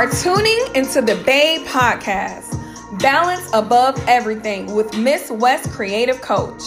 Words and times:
are 0.00 0.08
tuning 0.08 0.58
into 0.74 1.02
the 1.02 1.14
BAE 1.26 1.62
Podcast, 1.66 2.56
Balance 3.00 3.46
Above 3.52 4.02
Everything 4.08 4.74
with 4.74 4.96
Miss 4.96 5.30
West 5.30 5.70
Creative 5.72 6.18
Coach. 6.22 6.62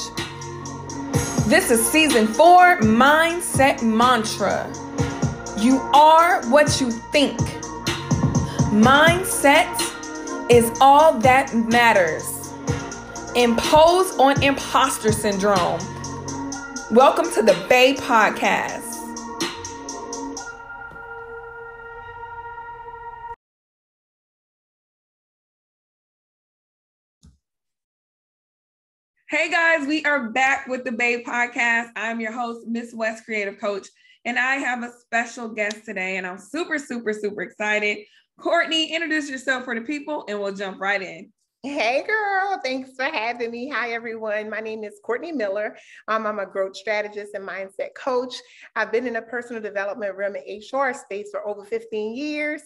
This 1.47 1.71
is 1.71 1.83
season 1.83 2.27
four 2.27 2.77
Mindset 2.81 3.81
Mantra. 3.81 4.71
You 5.57 5.77
are 5.95 6.47
what 6.51 6.79
you 6.79 6.91
think. 6.91 7.39
Mindset 8.69 9.81
is 10.51 10.71
all 10.79 11.17
that 11.21 11.55
matters. 11.55 12.53
Impose 13.35 14.15
on 14.19 14.43
imposter 14.43 15.11
syndrome. 15.11 15.79
Welcome 16.91 17.31
to 17.31 17.41
the 17.41 17.65
BAE 17.67 17.95
Podcast. 17.95 18.92
Hey 29.33 29.49
guys, 29.49 29.87
we 29.87 30.05
are 30.05 30.29
back 30.29 30.67
with 30.67 30.83
the 30.83 30.91
Babe 30.91 31.25
Podcast. 31.25 31.89
I'm 31.95 32.19
your 32.19 32.31
host, 32.31 32.67
Miss 32.67 32.93
West 32.93 33.25
Creative 33.25 33.59
Coach, 33.59 33.87
and 34.25 34.37
I 34.37 34.57
have 34.57 34.83
a 34.83 34.91
special 34.91 35.49
guest 35.49 35.85
today, 35.85 36.17
and 36.17 36.27
I'm 36.27 36.37
super, 36.37 36.77
super, 36.77 37.13
super 37.13 37.41
excited. 37.41 37.97
Courtney, 38.39 38.93
introduce 38.93 39.31
yourself 39.31 39.63
for 39.65 39.73
the 39.73 39.81
people, 39.81 40.23
and 40.27 40.39
we'll 40.39 40.53
jump 40.53 40.79
right 40.79 41.01
in. 41.01 41.31
Hey 41.63 42.03
girl, 42.05 42.59
thanks 42.63 42.91
for 42.95 43.05
having 43.05 43.49
me. 43.49 43.69
Hi 43.69 43.93
everyone. 43.93 44.51
My 44.51 44.59
name 44.59 44.83
is 44.83 44.99
Courtney 45.03 45.31
Miller. 45.31 45.75
Um, 46.07 46.27
I'm 46.27 46.37
a 46.37 46.45
growth 46.45 46.75
strategist 46.75 47.33
and 47.33 47.49
mindset 47.49 47.95
coach. 47.97 48.35
I've 48.75 48.91
been 48.91 49.07
in 49.07 49.15
a 49.15 49.21
personal 49.23 49.63
development 49.63 50.15
realm 50.15 50.35
and 50.35 50.61
HR 50.61 50.93
space 50.93 51.29
for 51.31 51.47
over 51.47 51.65
15 51.65 52.15
years, 52.15 52.61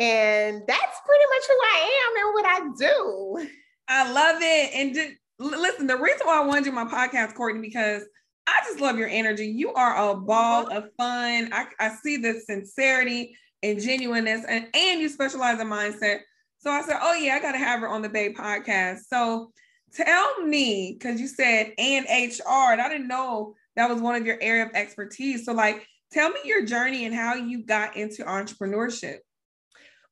and 0.00 0.62
that's 0.66 1.00
pretty 1.06 1.24
much 1.30 1.44
who 1.46 1.58
I 1.62 2.08
am 2.08 2.24
and 2.24 2.34
what 2.34 2.44
I 2.44 2.76
do. 2.76 3.48
I 3.86 4.12
love 4.12 4.42
it. 4.42 4.70
And 4.74 5.16
listen, 5.38 5.86
the 5.86 5.96
reason 5.96 6.26
why 6.26 6.40
I 6.40 6.44
wanted 6.44 6.66
you 6.66 6.72
my 6.72 6.84
podcast, 6.84 7.34
Courtney, 7.34 7.60
because 7.60 8.02
I 8.46 8.60
just 8.64 8.80
love 8.80 8.98
your 8.98 9.08
energy. 9.08 9.46
You 9.46 9.72
are 9.74 10.10
a 10.10 10.16
ball 10.16 10.72
of 10.72 10.90
fun. 10.96 11.50
I, 11.52 11.66
I 11.78 11.94
see 12.02 12.16
the 12.16 12.40
sincerity 12.40 13.36
and 13.62 13.80
genuineness, 13.80 14.44
and, 14.48 14.66
and 14.74 15.00
you 15.00 15.08
specialize 15.08 15.60
in 15.60 15.66
mindset. 15.66 16.20
So 16.58 16.70
I 16.70 16.82
said, 16.82 16.98
Oh, 17.00 17.14
yeah, 17.14 17.34
I 17.34 17.40
got 17.40 17.52
to 17.52 17.58
have 17.58 17.80
her 17.80 17.88
on 17.88 18.02
the 18.02 18.08
BAE 18.08 18.34
podcast. 18.34 19.00
So 19.08 19.52
tell 19.92 20.44
me, 20.44 20.96
because 20.98 21.20
you 21.20 21.28
said 21.28 21.72
and 21.78 22.06
HR, 22.06 22.72
and 22.72 22.80
I 22.80 22.88
didn't 22.88 23.08
know 23.08 23.54
that 23.76 23.88
was 23.90 24.00
one 24.00 24.14
of 24.14 24.26
your 24.26 24.38
area 24.40 24.64
of 24.64 24.72
expertise. 24.74 25.44
So, 25.44 25.52
like, 25.52 25.86
tell 26.12 26.30
me 26.30 26.40
your 26.44 26.64
journey 26.64 27.04
and 27.04 27.14
how 27.14 27.34
you 27.34 27.64
got 27.64 27.96
into 27.96 28.24
entrepreneurship 28.24 29.18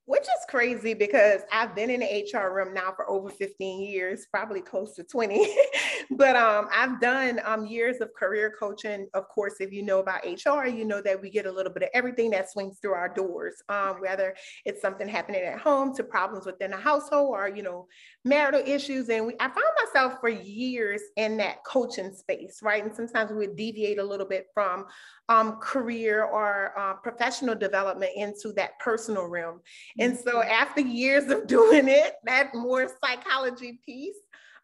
which 0.06 0.22
is 0.22 0.45
crazy 0.48 0.94
because 0.94 1.42
I've 1.52 1.74
been 1.74 1.90
in 1.90 2.00
the 2.00 2.30
HR 2.32 2.54
room 2.54 2.74
now 2.74 2.92
for 2.94 3.08
over 3.08 3.30
15 3.30 3.80
years, 3.80 4.26
probably 4.30 4.60
close 4.60 4.94
to 4.96 5.04
20. 5.04 5.36
but 6.10 6.36
um, 6.36 6.68
I've 6.72 7.00
done 7.00 7.40
um, 7.44 7.66
years 7.66 8.00
of 8.00 8.12
career 8.14 8.54
coaching. 8.58 9.08
Of 9.14 9.28
course, 9.28 9.54
if 9.60 9.72
you 9.72 9.82
know 9.82 10.00
about 10.00 10.24
HR, 10.24 10.66
you 10.66 10.84
know 10.84 11.00
that 11.02 11.20
we 11.20 11.30
get 11.30 11.46
a 11.46 11.52
little 11.52 11.72
bit 11.72 11.84
of 11.84 11.88
everything 11.94 12.30
that 12.30 12.50
swings 12.50 12.78
through 12.80 12.94
our 12.94 13.08
doors, 13.08 13.54
um, 13.68 14.00
whether 14.00 14.34
it's 14.64 14.80
something 14.80 15.08
happening 15.08 15.42
at 15.42 15.58
home 15.58 15.94
to 15.96 16.04
problems 16.04 16.46
within 16.46 16.70
the 16.70 16.76
household 16.76 17.30
or, 17.30 17.48
you 17.48 17.62
know, 17.62 17.86
marital 18.24 18.62
issues. 18.64 19.08
And 19.08 19.26
we, 19.26 19.34
I 19.40 19.48
found 19.48 19.66
myself 19.84 20.20
for 20.20 20.28
years 20.28 21.02
in 21.16 21.36
that 21.38 21.64
coaching 21.64 22.12
space, 22.14 22.60
right? 22.62 22.84
And 22.84 22.94
sometimes 22.94 23.30
we 23.30 23.38
would 23.38 23.56
deviate 23.56 23.98
a 23.98 24.04
little 24.04 24.26
bit 24.26 24.46
from 24.54 24.86
um, 25.28 25.56
career 25.60 26.24
or 26.24 26.72
uh, 26.78 26.94
professional 26.94 27.54
development 27.54 28.12
into 28.16 28.52
that 28.52 28.78
personal 28.78 29.26
realm. 29.26 29.60
And 29.98 30.16
so 30.16 30.36
mm-hmm. 30.36 30.50
after 30.50 30.80
years 30.80 31.30
of 31.30 31.46
doing 31.56 31.88
it, 31.88 32.14
that 32.24 32.54
more 32.54 32.88
psychology 33.02 33.80
piece, 33.84 34.16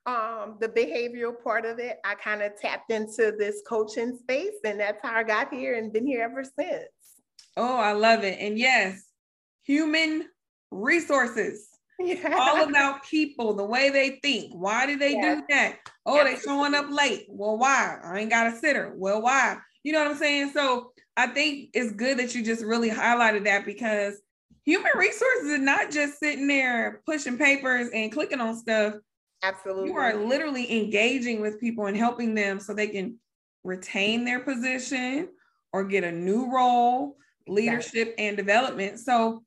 um, 0.07 0.57
the 0.61 0.69
behavioral 0.69 1.41
part 1.43 1.65
of 1.65 1.79
it, 1.79 1.99
I 2.05 2.15
kind 2.15 2.43
of 2.43 2.59
tapped 2.61 2.91
into 2.91 3.35
this 3.39 3.63
coaching 3.69 4.17
space, 4.19 4.55
and 4.65 4.81
that's 4.81 5.01
how 5.03 5.15
I 5.15 5.23
got 5.23 5.53
here 5.53 5.79
and 5.79 5.93
been 5.93 6.07
here 6.07 6.23
ever 6.23 6.45
since. 6.45 6.89
Oh, 7.57 7.77
I 7.77 7.93
love 7.93 8.25
it. 8.25 8.39
And 8.41 8.59
yes, 8.59 9.05
human 9.62 10.29
resources. 10.71 11.69
Yeah. 12.01 12.37
All 12.37 12.65
about 12.69 13.05
people, 13.05 13.55
the 13.55 13.65
way 13.65 13.91
they 13.91 14.19
think. 14.23 14.53
Why 14.55 14.87
do 14.87 14.97
they 14.97 15.12
yeah. 15.12 15.37
do 15.37 15.43
that? 15.51 15.79
Oh, 16.05 16.25
they 16.25 16.37
showing 16.37 16.75
up 16.75 16.91
late. 16.91 17.27
Well, 17.29 17.59
why? 17.59 17.99
I 18.03 18.21
ain't 18.21 18.31
got 18.31 18.53
a 18.53 18.57
sitter. 18.57 18.93
Well, 18.97 19.23
why? 19.23 19.59
You 19.85 19.93
know 19.93 20.03
what 20.03 20.11
I'm 20.11 20.17
saying? 20.17 20.51
So 20.53 20.93
I 21.17 21.29
think 21.29 21.71
it's 21.75 21.93
good 21.93 22.19
that 22.19 22.35
you 22.35 22.45
just 22.45 22.65
really 22.65 22.91
highlighted 22.91 23.45
that 23.45 23.67
because 23.67 24.21
human 24.65 24.93
resources 24.97 25.51
is 25.51 25.61
not 25.61 25.91
just 25.91 26.19
sitting 26.19 26.47
there 26.47 27.03
pushing 27.07 27.39
papers 27.39 27.89
and 27.93 28.11
clicking 28.11 28.41
on 28.41 28.57
stuff. 28.57 28.95
Absolutely. 29.43 29.91
You 29.91 29.97
are 29.97 30.15
literally 30.15 30.71
engaging 30.73 31.41
with 31.41 31.61
people 31.61 31.87
and 31.87 31.97
helping 31.97 32.35
them 32.35 32.61
so 32.61 32.73
they 32.73 32.89
can 32.89 33.19
retain 33.65 34.25
their 34.25 34.41
position 34.41 35.29
or 35.73 35.85
get 35.85 36.05
a 36.05 36.13
new 36.13 36.53
role, 36.53 37.17
leadership 37.49 38.15
and 38.19 38.37
development. 38.37 39.01
So 39.01 39.43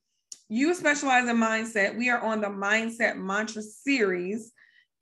you 0.49 0.73
specialize 0.73 1.27
in 1.27 1.37
mindset. 1.37 1.97
We 1.97 2.09
are 2.09 2.21
on 2.21 2.41
the 2.41 2.47
Mindset 2.47 3.17
Mantra 3.17 3.61
series, 3.61 4.51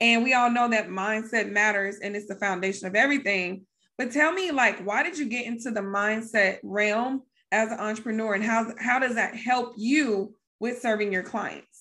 and 0.00 0.22
we 0.24 0.34
all 0.34 0.50
know 0.50 0.68
that 0.70 0.88
mindset 0.88 1.50
matters 1.50 1.98
and 2.02 2.16
it's 2.16 2.28
the 2.28 2.36
foundation 2.36 2.86
of 2.86 2.94
everything. 2.94 3.66
But 3.98 4.10
tell 4.10 4.32
me, 4.32 4.50
like, 4.50 4.80
why 4.84 5.02
did 5.02 5.18
you 5.18 5.28
get 5.28 5.46
into 5.46 5.70
the 5.70 5.80
mindset 5.80 6.58
realm 6.62 7.22
as 7.52 7.70
an 7.70 7.78
entrepreneur, 7.78 8.34
and 8.34 8.42
how 8.42 8.72
how 8.78 8.98
does 8.98 9.14
that 9.14 9.36
help 9.36 9.74
you 9.76 10.34
with 10.58 10.80
serving 10.80 11.12
your 11.12 11.22
clients? 11.22 11.73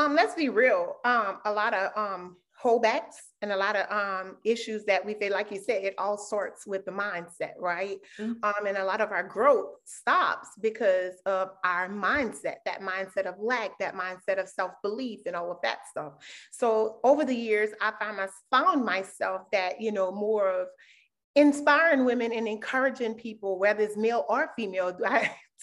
Um, 0.00 0.14
let's 0.14 0.34
be 0.34 0.48
real. 0.48 0.96
Um, 1.04 1.38
a 1.44 1.52
lot 1.52 1.74
of 1.74 1.90
um 1.96 2.36
holdbacks 2.62 3.16
and 3.42 3.52
a 3.52 3.56
lot 3.56 3.74
of 3.74 3.90
um, 3.90 4.36
issues 4.44 4.84
that 4.84 5.04
we 5.04 5.14
feel, 5.14 5.32
like 5.32 5.50
you 5.50 5.58
said, 5.58 5.82
it 5.82 5.94
all 5.96 6.18
starts 6.18 6.66
with 6.66 6.84
the 6.84 6.90
mindset, 6.90 7.52
right? 7.58 7.96
Mm-hmm. 8.18 8.32
Um, 8.42 8.66
and 8.66 8.76
a 8.76 8.84
lot 8.84 9.00
of 9.00 9.12
our 9.12 9.22
growth 9.22 9.76
stops 9.84 10.48
because 10.60 11.14
of 11.24 11.52
our 11.64 11.88
mindset, 11.88 12.56
that 12.66 12.82
mindset 12.82 13.24
of 13.24 13.36
lack, 13.38 13.78
that 13.78 13.94
mindset 13.94 14.38
of 14.38 14.48
self 14.48 14.72
belief, 14.82 15.20
and 15.26 15.34
all 15.34 15.50
of 15.50 15.58
that 15.62 15.88
stuff. 15.90 16.14
So 16.50 17.00
over 17.02 17.24
the 17.24 17.34
years, 17.34 17.70
I 17.80 17.92
found, 17.98 18.18
my, 18.18 18.28
found 18.50 18.84
myself 18.84 19.42
that, 19.52 19.80
you 19.80 19.92
know, 19.92 20.12
more 20.12 20.50
of 20.50 20.68
inspiring 21.36 22.04
women 22.04 22.32
and 22.32 22.46
encouraging 22.46 23.14
people, 23.14 23.58
whether 23.58 23.82
it's 23.82 23.96
male 23.96 24.26
or 24.28 24.50
female, 24.56 24.92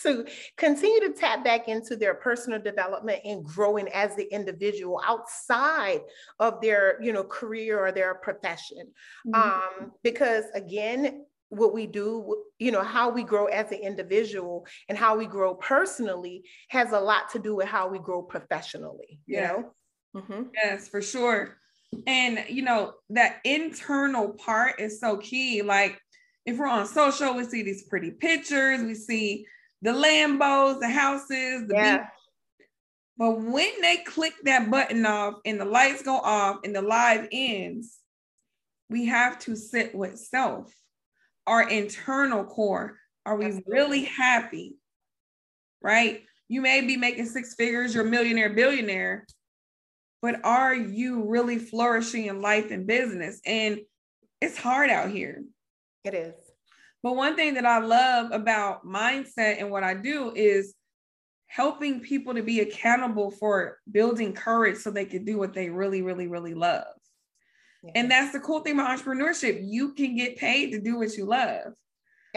to 0.04 0.26
continue 0.58 1.00
to 1.02 1.14
tap 1.14 1.44
back 1.44 1.68
into 1.68 1.96
their 1.96 2.16
personal 2.16 2.62
development 2.62 3.22
and 3.24 3.44
growing 3.44 3.88
as 3.90 4.16
the 4.16 4.32
individual 4.34 5.02
outside 5.06 6.02
of 6.40 6.62
their, 6.62 7.02
you 7.02 7.14
know, 7.14 7.24
career 7.24 7.80
or 7.80 7.92
their 7.92 8.16
profession. 8.16 8.92
Mm-hmm. 9.28 9.36
Um, 9.36 9.92
because 10.04 10.46
again, 10.54 11.26
what 11.50 11.74
we 11.74 11.88
do, 11.88 12.44
you 12.60 12.72
know, 12.72 12.84
how 12.84 13.10
we 13.10 13.24
grow 13.24 13.46
as 13.46 13.72
an 13.72 13.80
individual 13.80 14.68
and 14.90 14.98
how 14.98 15.18
we 15.18 15.26
grow 15.26 15.56
personally 15.56 16.44
has 16.70 16.92
a 16.92 17.00
lot 17.00 17.30
to 17.32 17.40
do 17.40 17.56
with 17.56 17.68
how 17.68 17.88
we 17.88 18.00
grow 18.00 18.22
professionally, 18.22 19.20
you 19.26 19.38
yeah. 19.38 19.48
know? 19.48 19.74
Mm-hmm. 20.16 20.44
Yes, 20.54 20.88
for 20.88 21.02
sure. 21.02 21.58
And 22.06 22.44
you 22.50 22.64
know, 22.64 22.94
that 23.12 23.38
internal 23.46 24.30
part 24.30 24.80
is 24.80 25.00
so 25.00 25.18
key. 25.18 25.62
Like 25.62 26.00
if 26.46 26.58
we're 26.58 26.68
on 26.68 26.86
social, 26.86 27.34
we 27.34 27.46
see 27.46 27.62
these 27.62 27.84
pretty 27.84 28.12
pictures, 28.12 28.84
we 28.84 28.94
see 28.94 29.46
the 29.82 29.92
Lambos, 29.92 30.80
the 30.80 30.90
houses, 30.90 31.68
the 31.68 31.74
yeah. 31.74 31.98
Beach. 31.98 32.08
But 33.18 33.42
when 33.42 33.82
they 33.82 33.98
click 33.98 34.34
that 34.44 34.70
button 34.70 35.06
off 35.06 35.36
and 35.44 35.60
the 35.60 35.66
lights 35.66 36.04
go 36.04 36.18
off 36.18 36.58
and 36.64 36.76
the 36.76 36.82
live 36.82 37.28
ends, 37.32 37.98
we 38.90 39.06
have 39.06 39.40
to 39.40 39.56
sit 39.56 39.96
with 39.96 40.20
self, 40.20 40.72
our 41.48 41.68
internal 41.68 42.44
core. 42.44 42.98
Are 43.26 43.36
we 43.36 43.46
Absolutely. 43.46 43.74
really 43.74 44.04
happy? 44.04 44.76
Right? 45.82 46.24
You 46.48 46.62
may 46.62 46.82
be 46.82 46.96
making 46.96 47.26
six 47.26 47.56
figures, 47.56 47.94
you're 47.94 48.06
a 48.06 48.10
millionaire, 48.10 48.52
billionaire, 48.54 49.26
but 50.22 50.44
are 50.46 50.74
you 50.74 51.24
really 51.24 51.58
flourishing 51.58 52.26
in 52.26 52.42
life 52.42 52.72
and 52.72 52.88
business? 52.88 53.42
And 53.46 53.80
it's 54.42 54.58
hard 54.58 54.90
out 54.90 55.10
here. 55.10 55.44
It 56.04 56.14
is. 56.14 56.47
But 57.04 57.16
one 57.16 57.36
thing 57.36 57.54
that 57.56 57.66
I 57.66 57.80
love 57.80 58.32
about 58.32 58.86
mindset 58.86 59.60
and 59.60 59.70
what 59.70 59.84
I 59.84 59.94
do 59.94 60.34
is 60.36 60.74
helping 61.48 62.02
people 62.02 62.34
to 62.34 62.44
be 62.44 62.60
accountable 62.60 63.32
for 63.32 63.80
building 63.92 64.34
courage 64.34 64.78
so 64.78 64.92
they 64.92 65.06
can 65.06 65.24
do 65.24 65.38
what 65.38 65.54
they 65.54 65.70
really, 65.70 66.02
really, 66.02 66.28
really 66.28 66.54
love. 66.54 66.86
Yeah. 67.84 67.92
And 67.96 68.12
that's 68.12 68.34
the 68.34 68.40
cool 68.40 68.60
thing 68.60 68.74
about 68.74 68.98
entrepreneurship. 68.98 69.62
You 69.64 69.94
can 69.94 70.16
get 70.16 70.38
paid 70.38 70.72
to 70.72 70.80
do 70.80 70.98
what 70.98 71.16
you 71.16 71.26
love, 71.26 71.74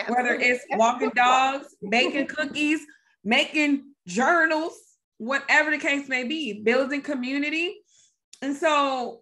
whether 0.09 0.35
it's 0.35 0.65
walking 0.71 1.11
dogs, 1.11 1.75
baking 1.91 2.27
cookies, 2.27 2.81
making 3.25 3.93
journals, 4.07 4.79
whatever 5.19 5.71
the 5.71 5.79
case 5.79 6.09
may 6.09 6.25
be, 6.25 6.63
building 6.63 7.03
community. 7.03 7.81
And 8.43 8.57
so, 8.57 9.21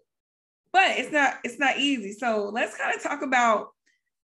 but 0.73 0.99
it's 0.99 1.13
not 1.13 1.39
it's 1.45 1.59
not 1.59 1.79
easy. 1.79 2.13
So 2.13 2.51
let's 2.53 2.77
kind 2.77 2.95
of 2.95 3.03
talk 3.03 3.23
about 3.23 3.69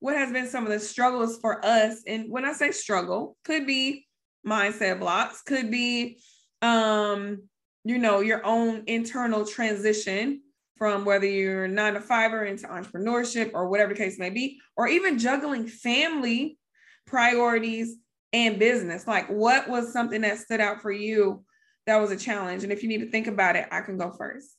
what 0.02 0.18
has 0.18 0.32
been 0.32 0.48
some 0.48 0.66
of 0.66 0.72
the 0.72 0.80
struggles 0.80 1.40
for 1.40 1.64
us. 1.64 2.02
And 2.06 2.30
when 2.30 2.44
I 2.44 2.52
say 2.52 2.72
struggle, 2.72 3.38
could 3.46 3.66
be 3.66 4.08
mindset 4.46 5.00
blocks, 5.00 5.44
could 5.44 5.72
be 5.72 6.18
um, 6.62 7.44
you 7.84 7.98
know, 7.98 8.20
your 8.20 8.46
own 8.46 8.84
internal 8.88 9.46
transition 9.46 10.42
from 10.78 11.06
whether 11.06 11.28
you're 11.28 11.68
nine 11.68 11.94
to 11.94 12.02
fiver 12.02 12.46
into 12.46 12.68
entrepreneurship 12.68 13.52
or 13.54 13.70
whatever 13.70 13.94
the 13.94 14.00
case 14.00 14.18
may 14.18 14.32
be, 14.32 14.60
or 14.76 14.88
even 14.88 15.20
juggling 15.20 15.68
family 15.68 16.58
priorities 17.06 17.96
and 18.34 18.58
business. 18.58 19.08
Like, 19.08 19.28
what 19.28 19.70
was 19.70 19.94
something 19.94 20.22
that 20.22 20.40
stood 20.40 20.62
out 20.62 20.82
for 20.82 20.92
you 20.92 21.44
that 21.86 21.98
was 21.98 22.10
a 22.10 22.18
challenge? 22.18 22.64
And 22.64 22.72
if 22.72 22.82
you 22.82 22.90
need 22.90 23.02
to 23.02 23.12
think 23.12 23.28
about 23.28 23.56
it, 23.56 23.68
I 23.72 23.82
can 23.82 23.98
go 23.98 24.12
first. 24.12 24.50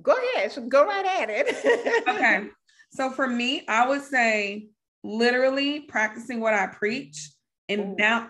Go 0.00 0.14
ahead, 0.34 0.52
go 0.68 0.84
right 0.84 1.06
at 1.06 1.30
it. 1.30 2.04
okay. 2.08 2.48
So 2.90 3.10
for 3.10 3.26
me, 3.26 3.64
I 3.68 3.88
would 3.88 4.02
say 4.02 4.68
literally 5.04 5.80
practicing 5.80 6.40
what 6.40 6.54
I 6.54 6.66
preach. 6.66 7.30
And 7.68 7.96
now, 7.96 8.28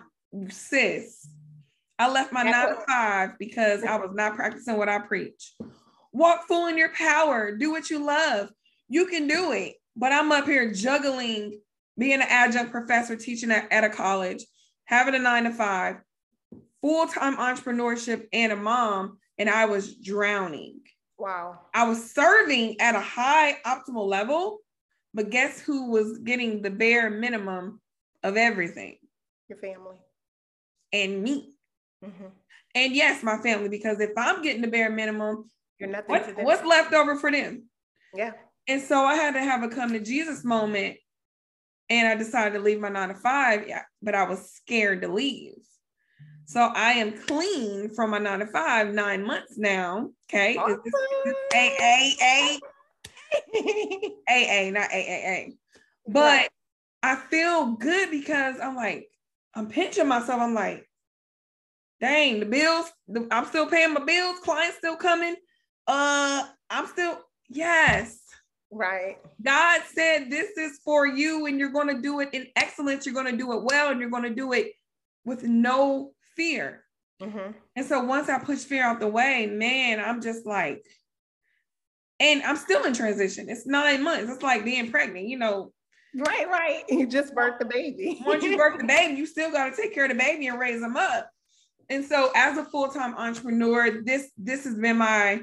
sis, 0.49 1.27
I 1.97 2.09
left 2.09 2.31
my 2.31 2.43
nine 2.43 2.69
to 2.69 2.81
five 2.87 3.31
because 3.39 3.83
I 3.83 3.97
was 3.97 4.11
not 4.13 4.35
practicing 4.35 4.77
what 4.77 4.89
I 4.89 4.99
preach. 4.99 5.53
Walk 6.11 6.47
full 6.47 6.67
in 6.67 6.77
your 6.77 6.93
power, 6.93 7.55
do 7.55 7.71
what 7.71 7.89
you 7.89 8.03
love. 8.03 8.49
You 8.87 9.05
can 9.07 9.27
do 9.27 9.51
it. 9.51 9.75
But 9.95 10.11
I'm 10.11 10.31
up 10.31 10.45
here 10.45 10.71
juggling 10.71 11.59
being 11.97 12.13
an 12.13 12.27
adjunct 12.27 12.71
professor, 12.71 13.15
teaching 13.15 13.51
at, 13.51 13.71
at 13.71 13.83
a 13.83 13.89
college, 13.89 14.45
having 14.85 15.15
a 15.15 15.19
nine 15.19 15.43
to 15.43 15.51
five, 15.51 15.97
full 16.81 17.07
time 17.07 17.35
entrepreneurship, 17.35 18.27
and 18.31 18.51
a 18.51 18.55
mom. 18.55 19.17
And 19.37 19.49
I 19.49 19.65
was 19.65 19.95
drowning. 19.95 20.81
Wow. 21.19 21.59
I 21.73 21.87
was 21.87 22.11
serving 22.11 22.79
at 22.79 22.95
a 22.95 23.01
high 23.01 23.57
optimal 23.65 24.07
level, 24.07 24.59
but 25.13 25.29
guess 25.29 25.59
who 25.59 25.91
was 25.91 26.19
getting 26.19 26.61
the 26.61 26.69
bare 26.69 27.09
minimum 27.09 27.81
of 28.23 28.37
everything? 28.37 28.97
Your 29.49 29.57
family. 29.57 29.97
And 30.93 31.21
me. 31.21 31.53
Mm-hmm. 32.03 32.27
And 32.75 32.95
yes, 32.95 33.21
my 33.23 33.37
family, 33.37 33.69
because 33.69 33.99
if 33.99 34.11
I'm 34.17 34.41
getting 34.41 34.61
the 34.61 34.67
bare 34.67 34.89
minimum, 34.89 35.49
you're 35.79 35.89
nothing 35.89 36.09
what, 36.09 36.43
what's 36.43 36.65
left 36.65 36.93
over 36.93 37.15
for 37.15 37.31
them? 37.31 37.65
Yeah. 38.13 38.31
And 38.67 38.81
so 38.81 39.03
I 39.03 39.15
had 39.15 39.33
to 39.33 39.41
have 39.41 39.63
a 39.63 39.69
come 39.69 39.91
to 39.93 39.99
Jesus 39.99 40.43
moment. 40.43 40.97
And 41.91 42.07
I 42.07 42.15
decided 42.15 42.53
to 42.53 42.63
leave 42.63 42.79
my 42.79 42.89
nine 42.89 43.09
to 43.09 43.15
five, 43.15 43.67
yeah, 43.67 43.81
but 43.99 44.13
I 44.13 44.29
was 44.29 44.51
scared 44.51 45.01
to 45.01 45.07
leave. 45.07 45.55
So 46.49 46.61
I 46.61 46.93
am 46.93 47.11
clean 47.11 47.91
from 47.91 48.09
my 48.09 48.17
nine 48.17 48.39
to 48.39 48.47
five, 48.47 48.91
nine 48.91 49.23
months 49.23 49.55
now. 49.59 50.09
Okay. 50.27 50.57
Awesome. 50.57 50.81
This, 50.83 51.35
this 51.53 52.59
AA, 54.27 54.71
not 54.71 54.89
AAA. 54.89 55.57
But 56.07 56.19
right. 56.21 56.49
I 57.03 57.17
feel 57.17 57.73
good 57.73 58.09
because 58.09 58.55
I'm 58.59 58.75
like, 58.75 59.11
I'm 59.53 59.67
pinching 59.67 60.07
myself. 60.07 60.41
I'm 60.41 60.55
like, 60.55 60.89
dang, 62.01 62.39
the 62.39 62.47
bills, 62.47 62.91
the, 63.07 63.27
I'm 63.29 63.45
still 63.45 63.67
paying 63.67 63.93
my 63.93 64.03
bills, 64.03 64.39
clients 64.39 64.77
still 64.77 64.95
coming. 64.95 65.35
Uh, 65.85 66.47
I'm 66.71 66.87
still, 66.87 67.19
yes. 67.47 68.17
Right. 68.71 69.17
God 69.39 69.81
said 69.93 70.31
this 70.31 70.57
is 70.57 70.79
for 70.83 71.05
you 71.05 71.45
and 71.45 71.59
you're 71.59 71.69
going 71.69 71.95
to 71.95 72.01
do 72.01 72.21
it 72.21 72.29
in 72.33 72.47
excellence. 72.55 73.05
You're 73.05 73.13
going 73.13 73.31
to 73.31 73.37
do 73.37 73.53
it 73.53 73.63
well 73.63 73.91
and 73.91 73.99
you're 73.99 74.09
going 74.09 74.23
to 74.23 74.33
do 74.33 74.53
it 74.53 74.71
with 75.25 75.43
no 75.43 76.13
fear. 76.39 76.85
Mm-hmm. 77.21 77.51
And 77.75 77.85
so 77.85 78.01
once 78.05 78.29
I 78.29 78.39
push 78.39 78.59
fear 78.59 78.85
out 78.85 79.01
the 79.01 79.07
way, 79.07 79.45
man, 79.45 79.99
I'm 79.99 80.21
just 80.21 80.45
like, 80.45 80.85
and 82.21 82.41
I'm 82.43 82.55
still 82.55 82.85
in 82.85 82.93
transition. 82.93 83.49
It's 83.49 83.67
nine 83.67 84.03
months. 84.03 84.31
It's 84.31 84.41
like 84.41 84.63
being 84.63 84.89
pregnant, 84.89 85.27
you 85.27 85.37
know. 85.37 85.73
Right, 86.15 86.47
right. 86.47 86.83
You 86.87 87.07
just 87.07 87.35
birthed 87.35 87.59
the 87.59 87.65
baby. 87.65 88.21
once 88.25 88.41
you 88.41 88.57
birth 88.57 88.79
the 88.79 88.85
baby, 88.85 89.15
you 89.15 89.25
still 89.25 89.51
got 89.51 89.69
to 89.69 89.81
take 89.81 89.93
care 89.93 90.05
of 90.05 90.11
the 90.11 90.17
baby 90.17 90.47
and 90.47 90.57
raise 90.57 90.79
them 90.79 90.95
up. 90.95 91.29
And 91.89 92.05
so 92.05 92.31
as 92.35 92.57
a 92.57 92.63
full-time 92.63 93.15
entrepreneur, 93.15 94.01
this 94.03 94.31
this 94.37 94.63
has 94.63 94.75
been 94.75 94.97
my 94.97 95.41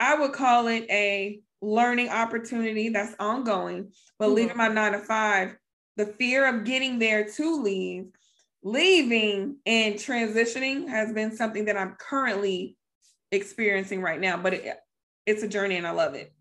I 0.00 0.16
would 0.16 0.32
call 0.32 0.66
it 0.66 0.86
a 0.90 1.40
learning 1.62 2.08
opportunity 2.08 2.88
that's 2.88 3.14
ongoing, 3.20 3.92
but 4.18 4.26
mm-hmm. 4.26 4.34
leaving 4.34 4.56
my 4.56 4.68
nine 4.68 4.92
to 4.92 4.98
five, 4.98 5.56
the 5.96 6.06
fear 6.06 6.46
of 6.46 6.64
getting 6.64 6.98
there 6.98 7.28
to 7.36 7.62
leave 7.62 8.06
leaving 8.64 9.58
and 9.66 9.94
transitioning 9.96 10.88
has 10.88 11.12
been 11.12 11.36
something 11.36 11.66
that 11.66 11.76
I'm 11.76 11.96
currently 11.98 12.76
experiencing 13.30 14.00
right 14.00 14.18
now, 14.18 14.38
but 14.38 14.54
it, 14.54 14.76
it's 15.26 15.42
a 15.42 15.48
journey 15.48 15.76
and 15.76 15.86
I 15.86 15.90
love 15.92 16.14
it 16.14 16.32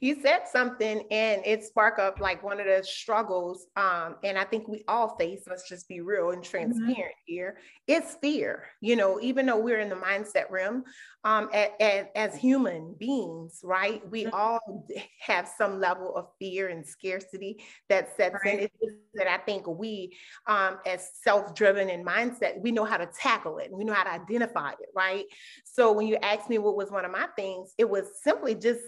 you 0.00 0.20
said 0.20 0.42
something 0.50 1.04
and 1.10 1.42
it 1.44 1.64
sparked 1.64 1.98
up 1.98 2.20
like 2.20 2.42
one 2.42 2.60
of 2.60 2.66
the 2.66 2.82
struggles 2.84 3.66
um, 3.76 4.16
and 4.22 4.38
i 4.38 4.44
think 4.44 4.68
we 4.68 4.82
all 4.88 5.16
face 5.16 5.42
let's 5.46 5.68
just 5.68 5.88
be 5.88 6.00
real 6.00 6.30
and 6.30 6.42
mm-hmm. 6.42 6.50
transparent 6.50 6.98
mm-hmm. 6.98 7.08
here 7.26 7.58
it's 7.86 8.14
fear 8.16 8.64
you 8.80 8.96
know 8.96 9.20
even 9.20 9.46
though 9.46 9.58
we're 9.58 9.80
in 9.80 9.88
the 9.88 9.94
mindset 9.94 10.50
realm 10.50 10.84
um, 11.24 11.48
as, 11.54 12.04
as 12.14 12.34
human 12.34 12.94
beings 12.98 13.60
right 13.62 14.02
we 14.10 14.24
mm-hmm. 14.24 14.34
all 14.34 14.86
have 15.20 15.48
some 15.58 15.80
level 15.80 16.14
of 16.16 16.26
fear 16.38 16.68
and 16.68 16.86
scarcity 16.86 17.62
that 17.88 18.14
sets 18.16 18.36
right. 18.44 18.60
in 18.60 18.68
it's 18.80 18.94
that 19.14 19.28
i 19.28 19.38
think 19.38 19.66
we 19.66 20.14
um, 20.46 20.78
as 20.86 21.10
self-driven 21.22 21.90
and 21.90 22.06
mindset 22.06 22.60
we 22.60 22.72
know 22.72 22.84
how 22.84 22.96
to 22.96 23.08
tackle 23.18 23.58
it 23.58 23.70
we 23.72 23.84
know 23.84 23.94
how 23.94 24.04
to 24.04 24.12
identify 24.12 24.70
it 24.70 24.88
right 24.94 25.24
so 25.64 25.92
when 25.92 26.06
you 26.06 26.16
asked 26.16 26.50
me 26.50 26.58
what 26.58 26.76
was 26.76 26.90
one 26.90 27.04
of 27.04 27.10
my 27.10 27.26
things 27.36 27.72
it 27.78 27.88
was 27.88 28.08
simply 28.22 28.54
just 28.54 28.80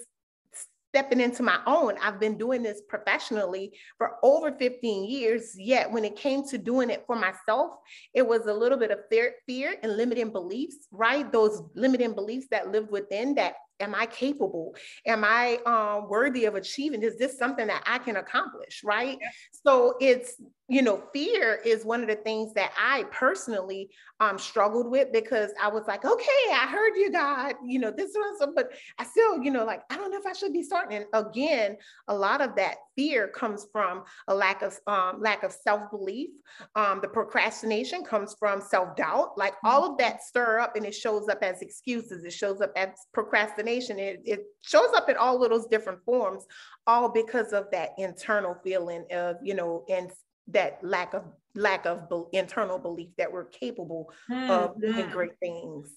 stepping 0.97 1.21
into 1.21 1.43
my 1.43 1.59
own. 1.67 1.93
I've 2.03 2.19
been 2.19 2.39
doing 2.39 2.63
this 2.63 2.81
professionally 2.89 3.71
for 3.99 4.13
over 4.23 4.51
15 4.51 5.05
years. 5.05 5.55
Yet 5.59 5.93
when 5.93 6.07
it 6.07 6.17
came 6.17 6.49
to 6.49 6.57
doing 6.57 6.89
it 6.89 7.05
for 7.07 7.15
myself, 7.15 7.73
it 8.15 8.27
was 8.27 8.47
a 8.47 8.55
little 8.55 8.79
bit 8.79 8.91
of 8.91 9.01
fear, 9.11 9.35
fear 9.47 9.77
and 9.83 9.95
limiting 9.95 10.33
beliefs, 10.33 10.89
right? 10.91 11.31
Those 11.31 11.63
limiting 11.75 12.15
beliefs 12.15 12.47
that 12.51 12.73
lived 12.73 12.91
within 12.91 13.35
that 13.35 13.57
am 13.81 13.95
I 13.95 14.07
capable? 14.07 14.75
Am 15.07 15.25
I 15.25 15.59
um, 15.67 16.09
worthy 16.09 16.45
of 16.45 16.55
achieving? 16.55 17.03
Is 17.03 17.17
this 17.19 17.39
something 17.39 17.67
that 17.67 17.83
I 17.87 17.99
can 17.99 18.17
accomplish? 18.17 18.83
Right. 18.85 19.19
Yeah. 19.21 19.29
So 19.65 19.97
it's, 20.01 20.41
you 20.69 20.83
know, 20.83 21.05
fear 21.13 21.61
is 21.65 21.85
one 21.85 22.03
of 22.03 22.09
the 22.09 22.17
things 22.17 22.53
that 22.55 22.73
I 22.77 23.05
personally 23.13 23.89
um, 24.19 24.37
struggled 24.37 24.91
with 24.91 25.13
because 25.13 25.53
I 25.63 25.69
was 25.69 25.85
like, 25.87 26.05
okay, 26.05 26.51
I 26.53 26.67
heard 26.69 26.97
you, 26.97 27.13
God, 27.13 27.55
you 27.65 27.79
know, 27.79 27.93
this 27.93 28.11
was, 28.15 28.49
but 28.57 28.73
I 28.99 29.05
still, 29.05 29.41
you 29.43 29.53
know, 29.53 29.65
like, 29.65 29.83
I 29.91 29.97
don't 29.97 30.11
know 30.11 30.19
if 30.19 30.27
I 30.27 30.33
should 30.33 30.53
be 30.53 30.65
starting. 30.65 30.97
And 30.97 31.07
again, 31.13 31.77
a 32.09 32.17
lot 32.17 32.41
of 32.41 32.57
that 32.57 32.79
fear 32.97 33.29
comes 33.29 33.67
from 33.71 34.03
a 34.27 34.35
lack 34.35 34.63
of 34.63 34.77
um, 34.89 35.21
lack 35.21 35.45
of 35.45 35.53
self-belief. 35.53 36.31
Um, 36.75 37.01
the 37.01 37.09
procrastination 37.09 38.03
comes 38.03 38.35
from 38.37 38.61
self-doubt. 38.61 39.39
Like 39.39 39.55
all 39.63 39.93
of 39.93 39.99
that 39.99 40.23
stir 40.23 40.59
up 40.59 40.75
and 40.75 40.85
it 40.85 40.95
shows 40.95 41.29
up 41.29 41.39
as 41.43 41.63
excuses. 41.63 42.25
It 42.25 42.33
shows 42.33 42.61
up 42.61 42.73
as 42.75 42.89
procrastination. 43.13 43.66
It, 43.67 44.23
it 44.25 44.45
shows 44.63 44.91
up 44.95 45.09
in 45.09 45.17
all 45.17 45.43
of 45.43 45.51
those 45.51 45.67
different 45.67 46.05
forms, 46.05 46.45
all 46.87 47.09
because 47.09 47.53
of 47.53 47.71
that 47.73 47.91
internal 47.99 48.57
feeling 48.63 49.05
of, 49.13 49.37
you 49.43 49.55
know, 49.55 49.85
and 49.89 50.11
that 50.49 50.79
lack 50.83 51.15
of 51.15 51.25
lack 51.55 51.87
of 51.87 52.09
be- 52.09 52.39
internal 52.39 52.79
belief 52.79 53.11
that 53.19 53.33
we're 53.33 53.47
capable 53.47 54.13
mm-hmm. 54.31 54.51
of 54.51 54.81
doing 54.81 55.09
great 55.11 55.39
things. 55.41 55.91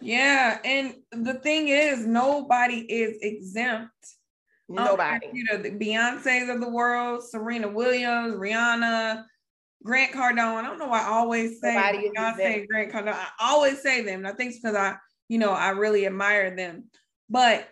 Yeah, 0.00 0.58
and 0.64 0.94
the 1.12 1.34
thing 1.34 1.68
is, 1.68 2.06
nobody 2.06 2.80
is 2.80 3.16
exempt 3.22 3.92
um, 4.68 4.76
Nobody. 4.76 5.26
Um, 5.26 5.32
you 5.34 5.44
know, 5.44 5.58
the 5.58 5.70
Beyonce's 5.70 6.48
of 6.48 6.60
the 6.60 6.68
world, 6.68 7.22
Serena 7.28 7.68
Williams, 7.68 8.34
Rihanna, 8.34 9.24
Grant 9.82 10.12
Cardone. 10.12 10.58
I 10.58 10.62
don't 10.62 10.78
know 10.78 10.88
why 10.88 11.02
I 11.02 11.08
always 11.08 11.60
say 11.60 11.74
Nobody 11.74 12.10
Beyonce, 12.10 12.68
Grant 12.68 12.92
Cardone. 12.92 13.14
I 13.14 13.28
always 13.40 13.80
say 13.80 14.02
them. 14.02 14.20
And 14.20 14.28
I 14.28 14.32
think 14.32 14.50
it's 14.50 14.60
because 14.60 14.76
I, 14.76 14.96
you 15.28 15.38
know, 15.38 15.50
I 15.50 15.70
really 15.70 16.06
admire 16.06 16.54
them. 16.54 16.84
But 17.28 17.68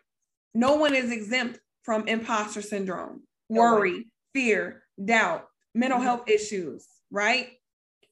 no 0.54 0.76
one 0.76 0.94
is 0.94 1.10
exempt 1.10 1.60
from 1.82 2.08
imposter 2.08 2.62
syndrome, 2.62 3.22
no 3.50 3.60
worry, 3.60 3.92
one. 3.92 4.04
fear, 4.32 4.82
doubt, 5.02 5.46
mental 5.74 5.98
mm-hmm. 5.98 6.06
health 6.06 6.28
issues, 6.28 6.86
right? 7.10 7.48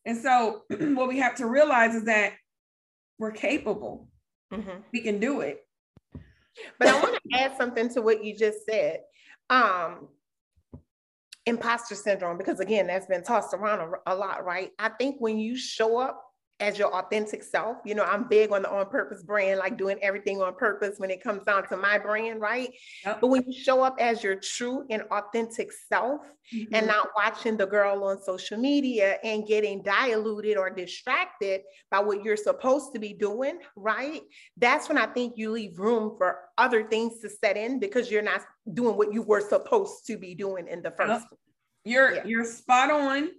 And 0.04 0.18
so 0.18 0.62
what 0.68 1.08
we 1.08 1.18
have 1.18 1.36
to 1.36 1.46
realize 1.46 1.94
is 1.94 2.04
that 2.04 2.34
we're 3.18 3.32
capable. 3.32 4.08
Mm-hmm. 4.52 4.80
We 4.92 5.00
can 5.00 5.18
do 5.20 5.40
it. 5.40 5.64
But 6.78 6.88
I 6.88 7.00
want 7.00 7.14
to 7.14 7.38
add 7.38 7.56
something 7.56 7.88
to 7.94 8.02
what 8.02 8.24
you 8.24 8.36
just 8.36 8.66
said. 8.66 9.00
Um, 9.48 10.08
imposter 11.46 11.94
syndrome, 11.94 12.38
because 12.38 12.60
again, 12.60 12.86
that's 12.86 13.06
been 13.06 13.22
tossed 13.22 13.54
around 13.54 13.80
a, 13.80 14.12
a 14.12 14.14
lot, 14.14 14.44
right? 14.44 14.70
I 14.78 14.90
think 14.90 15.16
when 15.18 15.38
you 15.38 15.56
show 15.56 15.98
up 15.98 16.22
as 16.62 16.78
your 16.78 16.94
authentic 16.94 17.42
self. 17.42 17.78
You 17.84 17.94
know, 17.94 18.04
I'm 18.04 18.28
big 18.28 18.52
on 18.52 18.62
the 18.62 18.70
on 18.70 18.88
purpose 18.88 19.22
brand, 19.22 19.58
like 19.58 19.76
doing 19.76 19.98
everything 20.00 20.40
on 20.40 20.54
purpose 20.54 20.98
when 20.98 21.10
it 21.10 21.22
comes 21.22 21.44
down 21.44 21.68
to 21.68 21.76
my 21.76 21.98
brand, 21.98 22.40
right? 22.40 22.72
Yep. 23.04 23.20
But 23.20 23.26
when 23.26 23.42
you 23.46 23.52
show 23.52 23.82
up 23.82 23.96
as 23.98 24.22
your 24.22 24.36
true 24.36 24.86
and 24.88 25.02
authentic 25.10 25.72
self 25.72 26.20
mm-hmm. 26.54 26.72
and 26.72 26.86
not 26.86 27.08
watching 27.16 27.56
the 27.56 27.66
girl 27.66 28.04
on 28.04 28.22
social 28.22 28.58
media 28.58 29.18
and 29.24 29.46
getting 29.46 29.82
diluted 29.82 30.56
or 30.56 30.70
distracted 30.70 31.62
by 31.90 31.98
what 31.98 32.22
you're 32.22 32.36
supposed 32.36 32.92
to 32.94 33.00
be 33.00 33.12
doing, 33.12 33.58
right? 33.74 34.20
That's 34.56 34.88
when 34.88 34.98
I 34.98 35.06
think 35.06 35.34
you 35.36 35.50
leave 35.50 35.78
room 35.80 36.14
for 36.16 36.38
other 36.56 36.88
things 36.88 37.20
to 37.22 37.28
set 37.28 37.56
in 37.56 37.80
because 37.80 38.08
you're 38.10 38.22
not 38.22 38.42
doing 38.72 38.96
what 38.96 39.12
you 39.12 39.22
were 39.22 39.40
supposed 39.40 40.06
to 40.06 40.16
be 40.16 40.36
doing 40.36 40.68
in 40.68 40.80
the 40.80 40.92
first 40.92 41.26
yep. 41.30 41.38
You're 41.84 42.14
yeah. 42.14 42.24
you're 42.24 42.44
spot 42.44 42.92
on 42.92 43.30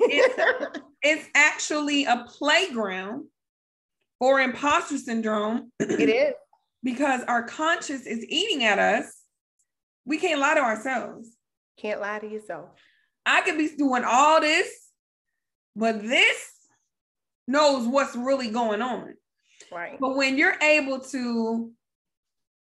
it's, 0.00 0.78
it's 1.02 1.28
actually 1.34 2.04
a 2.04 2.24
playground 2.28 3.26
for 4.18 4.40
imposter 4.40 4.98
syndrome. 4.98 5.72
It 5.78 6.08
is. 6.08 6.34
because 6.82 7.22
our 7.24 7.42
conscious 7.42 8.06
is 8.06 8.24
eating 8.28 8.64
at 8.64 8.78
us. 8.78 9.12
We 10.04 10.18
can't 10.18 10.40
lie 10.40 10.54
to 10.54 10.60
ourselves. 10.60 11.28
Can't 11.78 12.00
lie 12.00 12.20
to 12.20 12.28
yourself. 12.28 12.68
I 13.26 13.40
could 13.40 13.58
be 13.58 13.68
doing 13.76 14.04
all 14.06 14.40
this, 14.40 14.70
but 15.74 16.00
this 16.00 16.52
knows 17.48 17.86
what's 17.88 18.14
really 18.14 18.50
going 18.50 18.82
on. 18.82 19.14
Right. 19.72 19.98
But 19.98 20.16
when 20.16 20.38
you're 20.38 20.56
able 20.62 21.00
to 21.00 21.72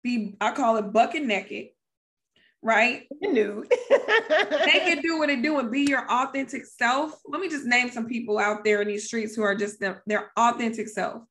be, 0.02 0.36
I 0.40 0.50
call 0.50 0.76
it 0.76 0.92
bucket 0.92 1.24
naked, 1.24 1.68
right? 2.62 3.06
Nude. 3.20 3.68
they 3.70 4.80
can 4.80 5.00
do 5.00 5.18
what 5.18 5.28
they 5.28 5.36
do 5.36 5.58
and 5.58 5.70
be 5.70 5.82
your 5.82 6.10
authentic 6.10 6.66
self. 6.66 7.12
Let 7.26 7.40
me 7.40 7.48
just 7.48 7.66
name 7.66 7.90
some 7.90 8.06
people 8.06 8.38
out 8.38 8.64
there 8.64 8.82
in 8.82 8.88
these 8.88 9.06
streets 9.06 9.34
who 9.34 9.42
are 9.42 9.54
just 9.54 9.80
their, 9.80 10.02
their 10.06 10.30
authentic 10.36 10.88
self. 10.88 11.22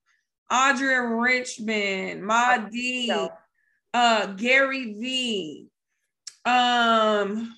Audra 0.51 1.21
Richmond, 1.21 2.23
Ma 2.23 2.57
D, 2.57 3.11
uh, 3.93 4.25
Gary 4.27 4.93
V, 4.93 5.67
um, 6.45 7.53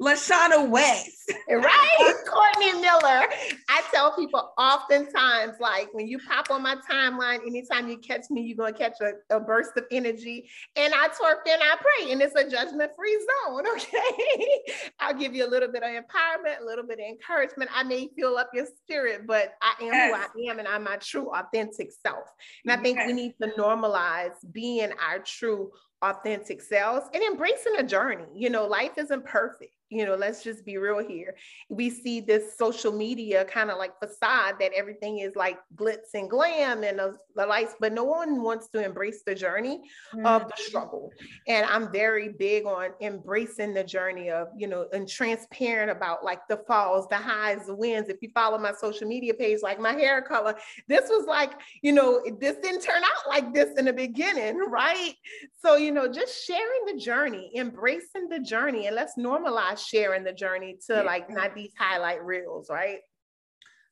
Lashana 0.00 0.68
West. 0.68 1.32
right. 1.48 2.14
Courtney 2.26 2.80
Miller. 2.80 3.26
I 3.68 3.82
tell 3.92 4.16
people 4.16 4.52
oftentimes, 4.64 5.56
like 5.60 5.92
when 5.92 6.08
you 6.08 6.18
pop 6.18 6.50
on 6.50 6.62
my 6.62 6.76
timeline, 6.90 7.40
anytime 7.46 7.88
you 7.88 7.98
catch 7.98 8.22
me, 8.30 8.40
you're 8.40 8.56
going 8.56 8.72
to 8.72 8.78
catch 8.78 8.96
a, 9.00 9.36
a, 9.36 9.38
burst 9.38 9.72
of 9.76 9.84
energy. 9.90 10.48
And 10.74 10.94
I 10.94 11.08
twerk 11.08 11.46
and 11.46 11.62
I 11.62 11.76
pray, 11.76 12.12
and 12.12 12.22
it's 12.22 12.34
a 12.34 12.48
judgment 12.48 12.92
free 12.96 13.18
zone. 13.46 13.64
Okay. 13.74 14.60
I'll 15.00 15.14
give 15.14 15.34
you 15.34 15.46
a 15.46 15.50
little 15.50 15.70
bit 15.70 15.82
of 15.82 15.90
empowerment, 15.90 16.60
a 16.60 16.64
little 16.64 16.86
bit 16.86 16.98
of 16.98 17.06
encouragement. 17.06 17.70
I 17.74 17.82
may 17.82 18.08
fill 18.18 18.38
up 18.38 18.50
your 18.54 18.66
spirit, 18.82 19.26
but 19.26 19.54
I 19.60 19.74
am 19.82 19.92
yes. 19.92 20.32
who 20.32 20.48
I 20.48 20.50
am, 20.50 20.58
and 20.58 20.68
I'm 20.68 20.84
my 20.84 20.96
true, 20.96 21.30
authentic 21.34 21.90
self. 21.92 22.24
And 22.64 22.72
I 22.72 22.82
think 22.82 22.98
yes. 22.98 23.06
we 23.06 23.12
need 23.12 23.34
to 23.42 23.48
normalize 23.58 24.34
being 24.52 24.90
our 24.92 25.18
true, 25.18 25.70
authentic 26.02 26.62
selves 26.62 27.06
and 27.12 27.22
embracing 27.22 27.76
a 27.78 27.82
journey. 27.82 28.26
You 28.34 28.50
know, 28.50 28.66
life 28.66 28.92
isn't 28.96 29.24
perfect 29.24 29.72
you 29.94 30.04
know 30.04 30.14
let's 30.14 30.42
just 30.42 30.64
be 30.64 30.76
real 30.78 31.06
here. 31.06 31.34
We 31.68 31.90
see 31.90 32.20
this 32.20 32.56
social 32.58 32.92
media 32.92 33.44
kind 33.44 33.70
of 33.70 33.78
like 33.78 33.92
facade 33.98 34.56
that 34.60 34.72
everything 34.76 35.18
is 35.20 35.36
like 35.36 35.58
glitz 35.76 36.14
and 36.14 36.28
glam 36.28 36.82
and 36.84 36.98
the, 36.98 37.16
the 37.36 37.46
lights 37.46 37.74
but 37.80 37.92
no 37.92 38.04
one 38.04 38.42
wants 38.42 38.68
to 38.68 38.84
embrace 38.84 39.22
the 39.26 39.34
journey 39.34 39.80
mm-hmm. 40.14 40.26
of 40.26 40.42
the 40.48 40.54
struggle. 40.56 41.10
And 41.48 41.66
i'm 41.66 41.92
very 41.92 42.30
big 42.30 42.66
on 42.66 42.90
embracing 43.00 43.74
the 43.74 43.84
journey 43.84 44.30
of 44.30 44.48
you 44.56 44.66
know 44.66 44.86
and 44.92 45.08
transparent 45.08 45.90
about 45.90 46.24
like 46.24 46.40
the 46.48 46.58
falls 46.68 47.08
the 47.08 47.16
highs 47.16 47.66
the 47.66 47.74
wins 47.74 48.08
if 48.08 48.16
you 48.20 48.30
follow 48.34 48.58
my 48.58 48.72
social 48.72 49.06
media 49.06 49.34
page 49.34 49.60
like 49.62 49.78
my 49.78 49.92
hair 49.92 50.22
color 50.22 50.54
this 50.88 51.08
was 51.08 51.26
like 51.26 51.52
you 51.82 51.92
know 51.92 52.22
this 52.40 52.56
didn't 52.56 52.80
turn 52.80 53.02
out 53.02 53.28
like 53.28 53.52
this 53.54 53.78
in 53.78 53.84
the 53.84 53.92
beginning 53.92 54.58
right? 54.68 55.14
So 55.62 55.76
you 55.76 55.92
know 55.92 56.10
just 56.10 56.44
sharing 56.44 56.84
the 56.86 56.98
journey 56.98 57.50
embracing 57.56 58.28
the 58.28 58.40
journey 58.40 58.86
and 58.86 58.96
let's 58.96 59.16
normalize 59.18 59.78
sharing 59.84 60.24
the 60.24 60.32
journey 60.32 60.78
to 60.86 60.94
yeah. 60.94 61.02
like 61.02 61.30
not 61.30 61.54
these 61.54 61.72
highlight 61.78 62.24
reels, 62.24 62.68
right? 62.70 62.98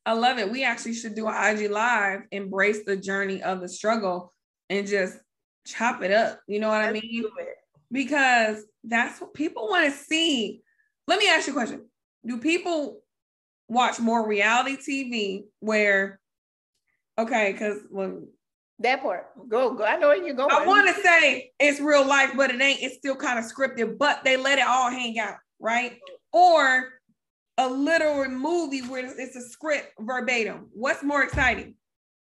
I 0.05 0.13
love 0.13 0.37
it. 0.37 0.51
We 0.51 0.63
actually 0.63 0.95
should 0.95 1.15
do 1.15 1.27
an 1.27 1.57
IG 1.57 1.71
live, 1.71 2.21
embrace 2.31 2.83
the 2.85 2.97
journey 2.97 3.41
of 3.41 3.61
the 3.61 3.69
struggle 3.69 4.33
and 4.69 4.85
just 4.85 5.17
chop 5.65 6.03
it 6.03 6.11
up. 6.11 6.41
You 6.47 6.59
know 6.59 6.67
what 6.67 6.81
Let's 6.81 6.89
I 6.89 7.01
mean? 7.01 7.25
Because 7.91 8.63
that's 8.83 9.21
what 9.21 9.33
people 9.33 9.67
want 9.69 9.85
to 9.85 9.97
see. 9.97 10.61
Let 11.07 11.19
me 11.19 11.29
ask 11.29 11.47
you 11.47 11.53
a 11.53 11.55
question. 11.55 11.85
Do 12.25 12.37
people 12.37 13.01
watch 13.69 13.99
more 13.99 14.27
reality 14.27 14.77
TV 14.77 15.45
where 15.59 16.19
okay, 17.17 17.51
because 17.51 17.79
when 17.89 18.27
that 18.79 19.01
part. 19.01 19.27
Go, 19.47 19.73
go. 19.73 19.85
I 19.85 19.97
know 19.97 20.09
where 20.09 20.17
you're 20.17 20.35
going. 20.35 20.51
I 20.51 20.65
want 20.65 20.93
to 20.93 21.01
say 21.01 21.51
it's 21.59 21.79
real 21.79 22.05
life, 22.05 22.31
but 22.35 22.51
it 22.51 22.61
ain't. 22.61 22.81
It's 22.81 22.97
still 22.97 23.15
kind 23.15 23.39
of 23.39 23.45
scripted, 23.45 23.97
but 23.97 24.23
they 24.23 24.35
let 24.35 24.59
it 24.59 24.67
all 24.67 24.89
hang 24.89 25.17
out 25.19 25.35
right? 25.63 25.97
Or 26.33 26.89
a 27.57 27.67
literal 27.67 28.29
movie 28.29 28.81
where 28.81 29.05
it's 29.05 29.35
a 29.35 29.41
script 29.41 29.93
verbatim. 29.99 30.67
What's 30.73 31.03
more 31.03 31.23
exciting? 31.23 31.75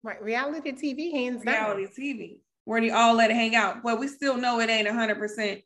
Right, 0.03 0.21
reality 0.21 0.71
TV, 0.71 1.11
hands 1.11 1.43
down. 1.43 1.53
reality 1.53 1.83
down. 1.83 1.93
TV, 1.93 2.37
where 2.65 2.81
they 2.81 2.91
all 2.91 3.15
let 3.15 3.31
it 3.31 3.35
hang 3.35 3.55
out, 3.55 3.81
but 3.81 3.99
we 3.99 4.07
still 4.07 4.37
know 4.37 4.59
it 4.59 4.69
ain't 4.69 4.87
hundred 4.87 5.17
percent 5.17 5.61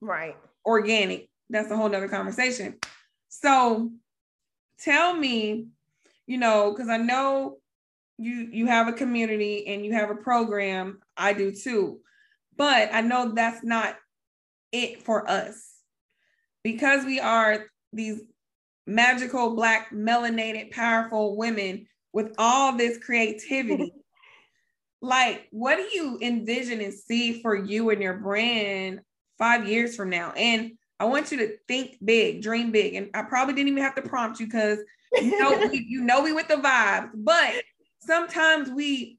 right 0.00 0.36
organic. 0.64 1.28
That's 1.50 1.70
a 1.70 1.76
whole 1.76 1.88
nother 1.88 2.08
conversation. 2.08 2.76
So, 3.28 3.90
tell 4.80 5.14
me, 5.14 5.66
you 6.26 6.38
know, 6.38 6.72
because 6.72 6.88
I 6.88 6.96
know 6.96 7.58
you 8.18 8.48
you 8.50 8.66
have 8.66 8.88
a 8.88 8.92
community 8.92 9.66
and 9.66 9.84
you 9.84 9.92
have 9.92 10.10
a 10.10 10.14
program. 10.14 11.00
I 11.16 11.32
do 11.32 11.52
too, 11.52 12.00
but 12.56 12.90
I 12.92 13.00
know 13.00 13.32
that's 13.34 13.64
not 13.64 13.96
it 14.72 15.02
for 15.02 15.28
us 15.28 15.73
because 16.64 17.04
we 17.04 17.20
are 17.20 17.66
these 17.92 18.22
magical 18.86 19.54
black 19.54 19.90
melanated 19.92 20.72
powerful 20.72 21.36
women 21.36 21.86
with 22.12 22.34
all 22.38 22.76
this 22.76 22.98
creativity 22.98 23.92
like 25.04 25.46
what 25.50 25.76
do 25.76 25.82
you 25.82 26.18
envision 26.20 26.80
and 26.80 26.92
see 26.92 27.40
for 27.40 27.54
you 27.54 27.90
and 27.90 28.02
your 28.02 28.14
brand 28.14 29.00
five 29.38 29.68
years 29.68 29.94
from 29.94 30.10
now? 30.10 30.32
And 30.32 30.72
i 30.98 31.04
want 31.04 31.30
you 31.30 31.38
to 31.38 31.56
think 31.68 31.98
big 32.04 32.42
dream 32.42 32.72
big. 32.72 32.94
And 32.94 33.10
i 33.14 33.22
probably 33.22 33.54
didn't 33.54 33.68
even 33.68 33.82
have 33.82 33.94
to 33.96 34.02
prompt 34.02 34.40
you 34.40 34.46
because 34.46 34.78
you 35.12 35.38
know 35.38 35.68
we, 35.70 35.84
you 35.86 36.02
know 36.02 36.22
we 36.22 36.32
with 36.32 36.48
the 36.48 36.56
vibes 36.56 37.10
but 37.14 37.52
sometimes 38.00 38.70
we 38.70 39.18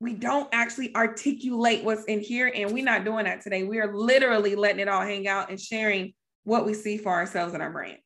we 0.00 0.14
don't 0.14 0.48
actually 0.52 0.94
articulate 0.96 1.84
what's 1.84 2.04
in 2.04 2.18
here 2.18 2.50
and 2.52 2.72
we're 2.72 2.84
not 2.84 3.04
doing 3.04 3.24
that 3.24 3.40
today. 3.40 3.62
We 3.62 3.78
are 3.78 3.94
literally 3.94 4.56
letting 4.56 4.80
it 4.80 4.88
all 4.88 5.02
hang 5.02 5.28
out 5.28 5.48
and 5.48 5.60
sharing 5.60 6.12
what 6.44 6.66
we 6.66 6.74
see 6.74 6.96
for 6.96 7.12
ourselves 7.12 7.54
in 7.54 7.60
our 7.60 7.70
brand? 7.70 7.98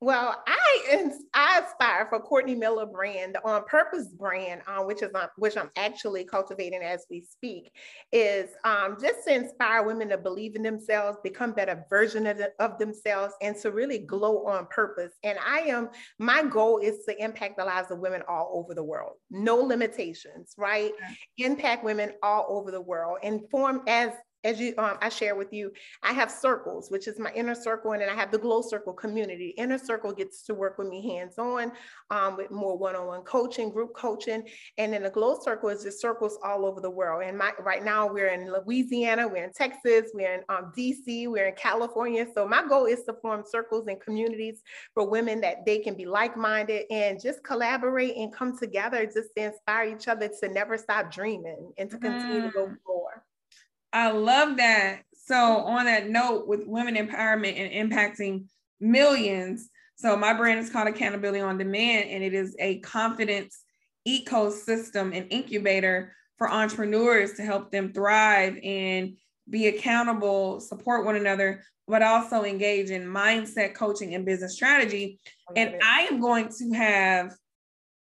Well, 0.00 0.42
I 0.46 1.10
I 1.32 1.60
aspire 1.60 2.06
for 2.10 2.20
Courtney 2.20 2.54
Miller 2.54 2.84
brand, 2.84 3.34
the 3.34 3.48
On 3.48 3.64
Purpose 3.64 4.08
brand, 4.08 4.60
um, 4.66 4.86
which 4.86 5.02
is 5.02 5.08
um, 5.14 5.28
which 5.36 5.56
I'm 5.56 5.70
actually 5.74 6.24
cultivating 6.24 6.82
as 6.82 7.06
we 7.10 7.22
speak, 7.22 7.72
is 8.12 8.50
um, 8.64 8.98
just 9.00 9.26
to 9.26 9.34
inspire 9.34 9.84
women 9.84 10.10
to 10.10 10.18
believe 10.18 10.54
in 10.54 10.62
themselves, 10.62 11.16
become 11.24 11.52
better 11.52 11.82
version 11.88 12.26
of, 12.26 12.36
the, 12.36 12.52
of 12.58 12.78
themselves, 12.78 13.32
and 13.40 13.56
to 13.56 13.70
really 13.70 14.00
glow 14.00 14.44
on 14.44 14.66
purpose. 14.66 15.12
And 15.22 15.38
I 15.38 15.60
am 15.60 15.88
my 16.18 16.42
goal 16.42 16.76
is 16.76 17.06
to 17.08 17.18
impact 17.18 17.56
the 17.56 17.64
lives 17.64 17.90
of 17.90 17.98
women 17.98 18.22
all 18.28 18.50
over 18.52 18.74
the 18.74 18.84
world, 18.84 19.14
no 19.30 19.56
limitations, 19.56 20.52
right? 20.58 20.92
Impact 21.38 21.84
women 21.84 22.12
all 22.22 22.44
over 22.50 22.70
the 22.70 22.82
world, 22.82 23.20
and 23.22 23.48
form 23.50 23.80
as 23.86 24.10
as 24.46 24.60
you 24.60 24.74
um, 24.78 24.96
I 25.02 25.08
share 25.08 25.34
with 25.34 25.52
you, 25.52 25.72
I 26.02 26.12
have 26.12 26.30
circles, 26.30 26.90
which 26.90 27.08
is 27.08 27.18
my 27.18 27.32
inner 27.34 27.54
circle, 27.54 27.92
and 27.92 28.00
then 28.00 28.08
I 28.08 28.14
have 28.14 28.30
the 28.30 28.38
glow 28.38 28.62
circle 28.62 28.92
community. 28.92 29.48
Inner 29.58 29.78
circle 29.78 30.12
gets 30.12 30.42
to 30.44 30.54
work 30.54 30.78
with 30.78 30.88
me 30.88 31.06
hands-on 31.06 31.72
um, 32.10 32.36
with 32.36 32.50
more 32.50 32.78
one-on-one 32.78 33.22
coaching, 33.22 33.70
group 33.70 33.94
coaching, 33.94 34.44
and 34.78 34.92
then 34.92 35.02
the 35.02 35.10
glow 35.10 35.38
circle 35.40 35.68
is 35.68 35.82
just 35.82 36.00
circles 36.00 36.38
all 36.44 36.64
over 36.64 36.80
the 36.80 36.90
world. 36.90 37.24
And 37.24 37.36
my, 37.36 37.52
right 37.60 37.84
now 37.84 38.06
we're 38.06 38.28
in 38.28 38.52
Louisiana, 38.52 39.26
we're 39.26 39.44
in 39.44 39.52
Texas, 39.52 40.10
we're 40.14 40.34
in 40.34 40.40
um, 40.48 40.72
DC, 40.76 41.28
we're 41.28 41.48
in 41.48 41.54
California. 41.56 42.26
So 42.32 42.46
my 42.46 42.66
goal 42.66 42.86
is 42.86 43.02
to 43.04 43.14
form 43.14 43.42
circles 43.44 43.88
and 43.88 44.00
communities 44.00 44.62
for 44.94 45.08
women 45.08 45.40
that 45.40 45.66
they 45.66 45.78
can 45.80 45.96
be 45.96 46.06
like-minded 46.06 46.84
and 46.90 47.20
just 47.20 47.42
collaborate 47.42 48.16
and 48.16 48.32
come 48.32 48.56
together 48.56 49.06
just 49.06 49.30
to 49.36 49.44
inspire 49.44 49.88
each 49.88 50.06
other 50.06 50.30
to 50.40 50.48
never 50.48 50.78
stop 50.78 51.12
dreaming 51.12 51.72
and 51.78 51.90
to 51.90 51.98
continue 51.98 52.42
mm. 52.42 52.46
to 52.46 52.52
go 52.52 52.72
more. 52.86 53.24
I 53.96 54.10
love 54.10 54.58
that. 54.58 55.00
So, 55.24 55.36
on 55.36 55.86
that 55.86 56.10
note, 56.10 56.46
with 56.46 56.66
women 56.66 56.96
empowerment 56.96 57.58
and 57.58 57.90
impacting 57.90 58.44
millions, 58.78 59.70
so 59.96 60.14
my 60.18 60.34
brand 60.34 60.60
is 60.60 60.68
called 60.68 60.86
Accountability 60.86 61.40
on 61.40 61.56
Demand, 61.56 62.10
and 62.10 62.22
it 62.22 62.34
is 62.34 62.54
a 62.58 62.78
confidence 62.80 63.58
ecosystem 64.06 65.16
and 65.16 65.32
incubator 65.32 66.14
for 66.36 66.50
entrepreneurs 66.50 67.32
to 67.34 67.42
help 67.42 67.72
them 67.72 67.94
thrive 67.94 68.58
and 68.62 69.16
be 69.48 69.68
accountable, 69.68 70.60
support 70.60 71.06
one 71.06 71.16
another, 71.16 71.62
but 71.88 72.02
also 72.02 72.44
engage 72.44 72.90
in 72.90 73.06
mindset 73.06 73.72
coaching 73.72 74.14
and 74.14 74.26
business 74.26 74.54
strategy. 74.54 75.18
And. 75.56 75.76
I 75.82 76.02
am 76.02 76.20
going 76.20 76.50
to 76.58 76.72
have 76.74 77.34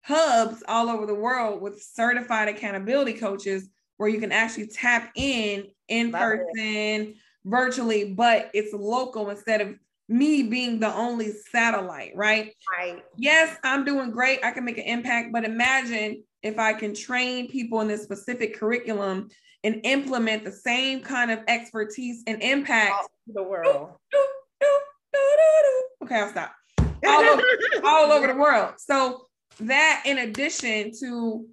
hubs 0.05 0.63
all 0.69 0.89
over 0.89 1.07
the 1.07 1.15
world 1.15 1.61
with 1.61 1.83
certified 1.83 2.47
accountability 2.47 3.15
coaches 3.15 3.69
where 4.03 4.11
you 4.11 4.19
can 4.19 4.33
actually 4.33 4.67
tap 4.67 5.13
in 5.15 5.65
in 5.87 6.11
Love 6.11 6.21
person, 6.21 6.49
it. 6.57 7.15
virtually, 7.45 8.13
but 8.13 8.51
it's 8.53 8.75
local 8.75 9.31
instead 9.31 9.61
of 9.61 9.77
me 10.09 10.43
being 10.43 10.81
the 10.81 10.93
only 10.93 11.31
satellite, 11.31 12.11
right? 12.17 12.53
Right. 12.77 13.01
Yes, 13.17 13.57
I'm 13.63 13.85
doing 13.85 14.11
great. 14.11 14.41
I 14.45 14.51
can 14.51 14.65
make 14.65 14.79
an 14.79 14.87
impact, 14.87 15.33
but 15.33 15.45
imagine 15.45 16.25
if 16.43 16.59
I 16.59 16.73
can 16.73 16.97
train 16.97 17.49
people 17.49 17.81
in 17.81 17.87
this 17.87 18.03
specific 18.03 18.59
curriculum 18.59 19.29
and 19.63 19.81
implement 19.85 20.43
the 20.43 20.51
same 20.51 21.01
kind 21.01 21.31
of 21.31 21.39
expertise 21.47 22.25
and 22.27 22.43
impact 22.43 22.91
all 22.91 23.09
the 23.29 23.43
world. 23.45 23.91
Okay, 26.03 26.17
I'll 26.17 26.29
stop. 26.29 26.53
All 27.07 27.23
over, 27.23 27.43
all 27.85 28.11
over 28.11 28.27
the 28.27 28.35
world. 28.35 28.75
So 28.79 29.27
that 29.61 30.03
in 30.07 30.19
addition 30.19 30.91
to 30.99 31.47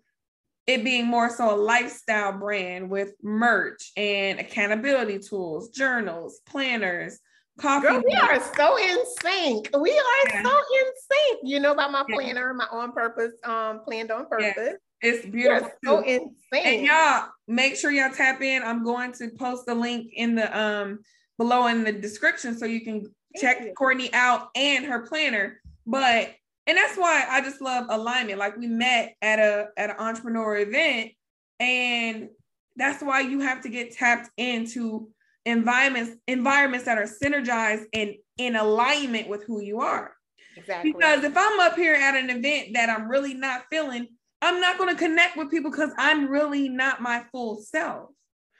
it 0.69 0.83
being 0.83 1.07
more 1.07 1.29
so 1.29 1.55
a 1.55 1.57
lifestyle 1.57 2.31
brand 2.31 2.91
with 2.91 3.13
merch 3.23 3.91
and 3.97 4.39
accountability 4.39 5.17
tools, 5.17 5.69
journals, 5.69 6.41
planners, 6.45 7.19
coffee. 7.59 7.87
Girl, 7.87 8.03
we 8.05 8.13
are 8.13 8.39
so 8.55 8.77
in 8.77 8.97
sync. 9.19 9.69
We 9.75 9.89
are 9.89 10.29
yeah. 10.29 10.43
so 10.43 10.49
in 10.49 10.85
sync. 11.11 11.39
You 11.43 11.59
know 11.59 11.71
about 11.71 11.91
my 11.91 12.03
planner, 12.07 12.53
my 12.53 12.67
on 12.71 12.91
purpose, 12.91 13.33
um, 13.43 13.81
planned 13.83 14.11
on 14.11 14.27
purpose. 14.27 14.53
Yeah. 14.55 14.73
It's 15.01 15.25
beautiful. 15.25 15.71
So 15.83 16.01
insane. 16.01 16.27
And 16.53 16.85
y'all 16.85 17.29
make 17.47 17.75
sure 17.75 17.89
y'all 17.89 18.13
tap 18.13 18.41
in. 18.41 18.61
I'm 18.61 18.83
going 18.83 19.13
to 19.13 19.29
post 19.29 19.65
the 19.65 19.73
link 19.73 20.11
in 20.13 20.35
the 20.35 20.57
um 20.57 20.99
below 21.39 21.65
in 21.67 21.83
the 21.83 21.93
description 21.93 22.55
so 22.55 22.65
you 22.65 22.81
can 22.81 23.11
check 23.37 23.73
Courtney 23.75 24.13
out 24.13 24.49
and 24.55 24.85
her 24.85 25.07
planner. 25.07 25.59
But 25.87 26.35
and 26.69 26.77
that's 26.77 26.95
why 26.95 27.25
I 27.27 27.41
just 27.41 27.61
love 27.61 27.87
alignment. 27.89 28.37
Like 28.37 28.55
we 28.55 28.67
met 28.67 29.15
at 29.23 29.39
a 29.39 29.69
at 29.75 29.89
an 29.89 29.95
entrepreneur 29.97 30.57
event, 30.57 31.13
and 31.59 32.29
that's 32.75 33.01
why 33.01 33.21
you 33.21 33.39
have 33.39 33.61
to 33.61 33.69
get 33.69 33.91
tapped 33.91 34.29
into 34.37 35.09
environments 35.47 36.11
environments 36.27 36.85
that 36.85 36.99
are 36.99 37.07
synergized 37.07 37.85
and 37.91 38.13
in 38.37 38.55
alignment 38.55 39.27
with 39.27 39.43
who 39.45 39.59
you 39.59 39.81
are. 39.81 40.13
Exactly. 40.55 40.93
Because 40.93 41.23
if 41.23 41.35
I'm 41.35 41.59
up 41.59 41.75
here 41.75 41.95
at 41.95 42.15
an 42.15 42.29
event 42.29 42.75
that 42.75 42.87
I'm 42.87 43.09
really 43.09 43.33
not 43.33 43.63
feeling, 43.71 44.07
I'm 44.43 44.61
not 44.61 44.77
going 44.77 44.95
to 44.95 44.99
connect 44.99 45.37
with 45.37 45.49
people 45.49 45.71
because 45.71 45.91
I'm 45.97 46.29
really 46.29 46.69
not 46.69 47.01
my 47.01 47.23
full 47.31 47.61
self. 47.63 48.09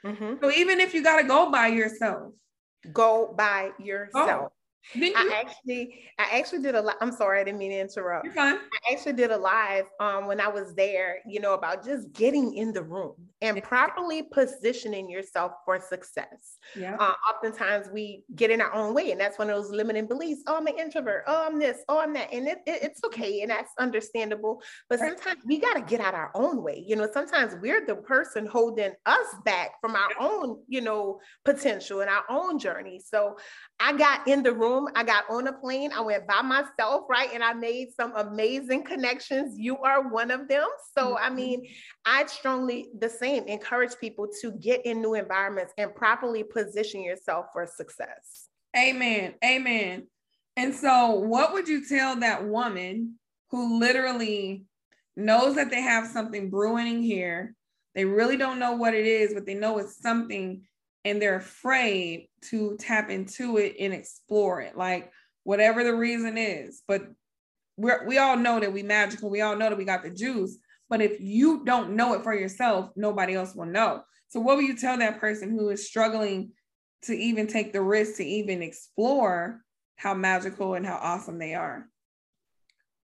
Mm-hmm. 0.04 0.34
So 0.42 0.50
even 0.50 0.80
if 0.80 0.94
you 0.94 1.04
got 1.04 1.20
to 1.22 1.28
go 1.28 1.48
by 1.52 1.68
yourself, 1.68 2.32
go 2.92 3.32
by 3.38 3.70
yourself. 3.78 4.50
I 4.94 5.44
actually, 5.44 6.00
I 6.18 6.38
actually 6.38 6.62
did 6.62 6.74
a 6.74 6.80
lot. 6.80 6.96
I'm 7.00 7.12
sorry, 7.12 7.40
I 7.40 7.44
didn't 7.44 7.58
mean 7.58 7.70
to 7.70 7.80
interrupt. 7.80 8.24
You're 8.24 8.34
fine. 8.34 8.54
I 8.56 8.92
actually 8.92 9.12
did 9.12 9.30
a 9.30 9.36
live 9.36 9.84
um, 10.00 10.26
when 10.26 10.40
I 10.40 10.48
was 10.48 10.74
there, 10.74 11.18
you 11.26 11.38
know, 11.38 11.54
about 11.54 11.84
just 11.84 12.12
getting 12.12 12.54
in 12.54 12.72
the 12.72 12.82
room 12.82 13.14
and 13.42 13.62
properly 13.62 14.22
positioning 14.22 15.10
yourself 15.10 15.52
for 15.64 15.78
success. 15.78 16.56
Yeah. 16.74 16.96
Uh, 16.98 17.12
oftentimes 17.30 17.88
we 17.92 18.24
get 18.34 18.50
in 18.50 18.60
our 18.60 18.74
own 18.74 18.94
way, 18.94 19.10
and 19.10 19.20
that's 19.20 19.38
one 19.38 19.50
of 19.50 19.56
those 19.56 19.70
limiting 19.70 20.06
beliefs. 20.06 20.42
Oh, 20.46 20.56
I'm 20.56 20.66
an 20.66 20.78
introvert. 20.78 21.24
Oh, 21.26 21.46
I'm 21.46 21.58
this. 21.58 21.84
Oh, 21.88 21.98
I'm 21.98 22.14
that. 22.14 22.32
And 22.32 22.48
it, 22.48 22.58
it, 22.66 22.82
it's 22.82 23.04
okay, 23.04 23.42
and 23.42 23.50
that's 23.50 23.72
understandable. 23.78 24.62
But 24.88 24.98
sometimes 24.98 25.42
we 25.44 25.58
got 25.58 25.74
to 25.74 25.82
get 25.82 26.00
out 26.00 26.14
our 26.14 26.30
own 26.34 26.62
way. 26.62 26.82
You 26.86 26.96
know, 26.96 27.08
sometimes 27.12 27.54
we're 27.60 27.84
the 27.86 27.96
person 27.96 28.46
holding 28.46 28.92
us 29.04 29.26
back 29.44 29.72
from 29.80 29.94
our 29.94 30.10
own, 30.18 30.62
you 30.68 30.80
know, 30.80 31.20
potential 31.44 32.00
and 32.00 32.08
our 32.08 32.24
own 32.30 32.58
journey. 32.58 33.00
So 33.04 33.36
I 33.78 33.92
got 33.92 34.26
in 34.26 34.42
the 34.42 34.54
room. 34.54 34.69
I 34.94 35.04
got 35.04 35.24
on 35.30 35.46
a 35.46 35.52
plane. 35.52 35.92
I 35.92 36.00
went 36.00 36.26
by 36.26 36.42
myself, 36.42 37.04
right? 37.08 37.28
And 37.32 37.42
I 37.42 37.52
made 37.52 37.88
some 37.94 38.12
amazing 38.16 38.84
connections. 38.84 39.58
You 39.58 39.78
are 39.78 40.08
one 40.08 40.30
of 40.30 40.48
them. 40.48 40.66
So, 40.96 41.14
mm-hmm. 41.14 41.24
I 41.24 41.30
mean, 41.30 41.66
I 42.04 42.26
strongly 42.26 42.88
the 42.98 43.08
same 43.08 43.44
encourage 43.44 43.92
people 44.00 44.28
to 44.40 44.52
get 44.52 44.84
in 44.86 45.00
new 45.00 45.14
environments 45.14 45.72
and 45.78 45.94
properly 45.94 46.44
position 46.44 47.02
yourself 47.02 47.46
for 47.52 47.66
success. 47.66 48.48
Amen. 48.76 49.34
Amen. 49.44 50.06
And 50.56 50.74
so, 50.74 51.12
what 51.12 51.52
would 51.52 51.68
you 51.68 51.86
tell 51.86 52.16
that 52.16 52.46
woman 52.46 53.14
who 53.50 53.78
literally 53.78 54.64
knows 55.16 55.56
that 55.56 55.70
they 55.70 55.80
have 55.80 56.06
something 56.06 56.50
brewing 56.50 57.02
here? 57.02 57.54
They 57.94 58.04
really 58.04 58.36
don't 58.36 58.58
know 58.58 58.72
what 58.72 58.94
it 58.94 59.06
is, 59.06 59.34
but 59.34 59.46
they 59.46 59.54
know 59.54 59.78
it's 59.78 60.00
something 60.00 60.62
and 61.04 61.20
they're 61.20 61.36
afraid 61.36 62.28
to 62.50 62.76
tap 62.78 63.10
into 63.10 63.56
it 63.56 63.76
and 63.80 63.92
explore 63.92 64.60
it, 64.60 64.76
like 64.76 65.12
whatever 65.44 65.82
the 65.84 65.94
reason 65.94 66.36
is. 66.36 66.82
But 66.86 67.02
we 67.76 67.92
we 68.06 68.18
all 68.18 68.36
know 68.36 68.60
that 68.60 68.72
we 68.72 68.82
magical. 68.82 69.30
We 69.30 69.40
all 69.40 69.56
know 69.56 69.70
that 69.70 69.78
we 69.78 69.84
got 69.84 70.02
the 70.02 70.10
juice. 70.10 70.58
But 70.88 71.00
if 71.00 71.20
you 71.20 71.64
don't 71.64 71.94
know 71.94 72.14
it 72.14 72.22
for 72.22 72.34
yourself, 72.34 72.90
nobody 72.96 73.34
else 73.34 73.54
will 73.54 73.66
know. 73.66 74.02
So 74.28 74.40
what 74.40 74.56
will 74.56 74.64
you 74.64 74.76
tell 74.76 74.98
that 74.98 75.20
person 75.20 75.50
who 75.50 75.70
is 75.70 75.86
struggling 75.86 76.52
to 77.02 77.14
even 77.14 77.46
take 77.46 77.72
the 77.72 77.80
risk 77.80 78.16
to 78.16 78.24
even 78.24 78.62
explore 78.62 79.60
how 79.96 80.14
magical 80.14 80.74
and 80.74 80.84
how 80.84 80.98
awesome 81.00 81.38
they 81.38 81.54
are? 81.54 81.86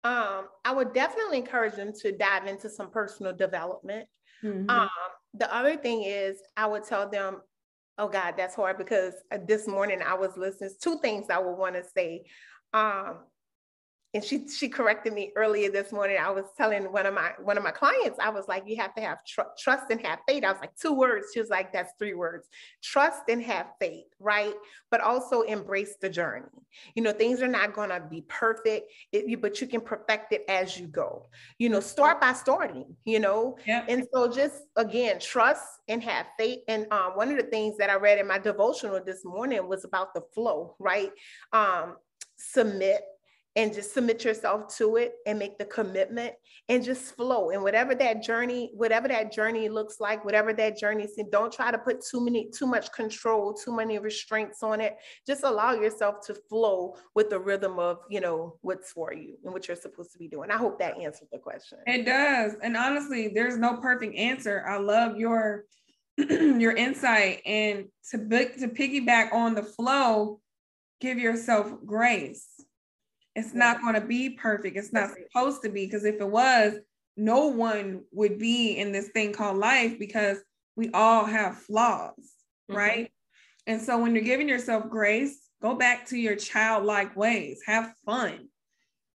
Um, 0.02 0.48
I 0.64 0.72
would 0.72 0.92
definitely 0.92 1.38
encourage 1.38 1.74
them 1.74 1.92
to 2.02 2.12
dive 2.12 2.46
into 2.46 2.68
some 2.68 2.90
personal 2.90 3.34
development. 3.34 4.06
Mm-hmm. 4.42 4.68
Um, 4.68 4.88
the 5.34 5.52
other 5.54 5.76
thing 5.76 6.04
is, 6.04 6.38
I 6.56 6.66
would 6.66 6.84
tell 6.84 7.08
them 7.08 7.40
Oh 7.96 8.08
God, 8.08 8.34
that's 8.36 8.56
hard 8.56 8.76
because 8.78 9.14
uh, 9.32 9.38
this 9.46 9.68
morning 9.68 10.00
I 10.04 10.14
was 10.14 10.36
listening. 10.36 10.70
Two 10.82 10.98
things 10.98 11.26
I 11.30 11.38
would 11.38 11.56
want 11.56 11.76
to 11.76 11.84
say. 11.96 12.24
Um, 12.72 13.18
and 14.14 14.24
she 14.24 14.46
she 14.46 14.68
corrected 14.68 15.12
me 15.12 15.32
earlier 15.34 15.70
this 15.70 15.90
morning. 15.90 16.16
I 16.20 16.30
was 16.30 16.44
telling 16.56 16.84
one 16.92 17.04
of 17.04 17.14
my 17.14 17.32
one 17.42 17.58
of 17.58 17.64
my 17.64 17.72
clients, 17.72 18.18
I 18.22 18.30
was 18.30 18.46
like, 18.46 18.62
you 18.64 18.76
have 18.76 18.94
to 18.94 19.02
have 19.02 19.18
tr- 19.26 19.52
trust 19.58 19.90
and 19.90 20.00
have 20.06 20.20
faith. 20.28 20.44
I 20.44 20.52
was 20.52 20.60
like, 20.60 20.76
two 20.76 20.92
words. 20.92 21.26
She 21.34 21.40
was 21.40 21.50
like, 21.50 21.72
that's 21.72 21.92
three 21.98 22.14
words. 22.14 22.48
Trust 22.80 23.22
and 23.28 23.42
have 23.42 23.66
faith, 23.80 24.06
right? 24.20 24.54
But 24.90 25.00
also 25.00 25.42
embrace 25.42 25.96
the 26.00 26.08
journey. 26.08 26.46
You 26.94 27.02
know, 27.02 27.12
things 27.12 27.42
are 27.42 27.48
not 27.48 27.74
gonna 27.74 28.00
be 28.08 28.22
perfect, 28.28 28.92
it, 29.10 29.40
but 29.42 29.60
you 29.60 29.66
can 29.66 29.80
perfect 29.80 30.32
it 30.32 30.44
as 30.48 30.78
you 30.78 30.86
go. 30.86 31.26
You 31.58 31.68
know, 31.68 31.80
start 31.80 32.20
by 32.20 32.34
starting. 32.34 32.94
You 33.04 33.18
know, 33.18 33.58
yeah. 33.66 33.84
and 33.88 34.06
so 34.14 34.32
just 34.32 34.62
again, 34.76 35.18
trust 35.18 35.64
and 35.88 36.00
have 36.04 36.26
faith. 36.38 36.60
And 36.68 36.86
um, 36.92 37.12
one 37.16 37.32
of 37.32 37.36
the 37.36 37.50
things 37.50 37.76
that 37.78 37.90
I 37.90 37.96
read 37.96 38.18
in 38.18 38.28
my 38.28 38.38
devotional 38.38 39.00
this 39.04 39.24
morning 39.24 39.68
was 39.68 39.84
about 39.84 40.14
the 40.14 40.22
flow, 40.32 40.76
right? 40.78 41.10
Um, 41.52 41.96
submit 42.36 43.02
and 43.56 43.72
just 43.72 43.94
submit 43.94 44.24
yourself 44.24 44.74
to 44.76 44.96
it 44.96 45.14
and 45.26 45.38
make 45.38 45.58
the 45.58 45.64
commitment 45.64 46.34
and 46.68 46.82
just 46.82 47.14
flow. 47.14 47.50
And 47.50 47.62
whatever 47.62 47.94
that 47.94 48.22
journey 48.22 48.72
whatever 48.74 49.08
that 49.08 49.32
journey 49.32 49.68
looks 49.68 50.00
like 50.00 50.24
whatever 50.24 50.52
that 50.52 50.78
journey 50.78 51.04
is 51.04 51.18
don't 51.30 51.52
try 51.52 51.70
to 51.70 51.78
put 51.78 52.04
too 52.04 52.24
many 52.24 52.50
too 52.50 52.66
much 52.66 52.92
control 52.92 53.54
too 53.54 53.74
many 53.74 53.98
restraints 53.98 54.62
on 54.62 54.80
it. 54.80 54.96
Just 55.26 55.44
allow 55.44 55.72
yourself 55.74 56.26
to 56.26 56.34
flow 56.48 56.96
with 57.14 57.30
the 57.30 57.38
rhythm 57.38 57.78
of 57.78 57.98
you 58.10 58.20
know 58.20 58.56
what's 58.62 58.90
for 58.90 59.12
you 59.12 59.36
and 59.44 59.52
what 59.52 59.68
you're 59.68 59.76
supposed 59.76 60.12
to 60.12 60.18
be 60.18 60.28
doing. 60.28 60.50
I 60.50 60.56
hope 60.56 60.78
that 60.80 60.98
answered 61.00 61.28
the 61.30 61.38
question. 61.38 61.78
It 61.86 62.04
does. 62.06 62.54
And 62.62 62.76
honestly 62.76 63.28
there's 63.28 63.56
no 63.56 63.76
perfect 63.76 64.16
answer. 64.16 64.64
I 64.68 64.78
love 64.78 65.16
your 65.16 65.64
your 66.16 66.72
insight. 66.72 67.42
And 67.46 67.86
to 68.10 68.18
to 68.18 68.68
piggyback 68.68 69.32
on 69.32 69.54
the 69.54 69.62
flow 69.62 70.40
give 71.00 71.18
yourself 71.18 71.72
grace 71.84 72.48
it's 73.34 73.54
not 73.54 73.80
going 73.80 73.94
to 73.94 74.00
be 74.00 74.30
perfect. 74.30 74.76
It's 74.76 74.92
not 74.92 75.10
supposed 75.10 75.62
to 75.62 75.68
be 75.68 75.86
because 75.86 76.04
if 76.04 76.20
it 76.20 76.28
was, 76.28 76.74
no 77.16 77.48
one 77.48 78.02
would 78.12 78.38
be 78.38 78.78
in 78.78 78.92
this 78.92 79.08
thing 79.08 79.32
called 79.32 79.58
life 79.58 79.98
because 79.98 80.38
we 80.76 80.90
all 80.92 81.24
have 81.24 81.58
flaws, 81.58 82.12
mm-hmm. 82.18 82.76
right? 82.76 83.10
And 83.66 83.80
so 83.80 83.98
when 83.98 84.14
you're 84.14 84.24
giving 84.24 84.48
yourself 84.48 84.88
grace, 84.88 85.48
go 85.62 85.74
back 85.74 86.06
to 86.06 86.16
your 86.16 86.36
childlike 86.36 87.16
ways, 87.16 87.60
have 87.66 87.94
fun. 88.04 88.48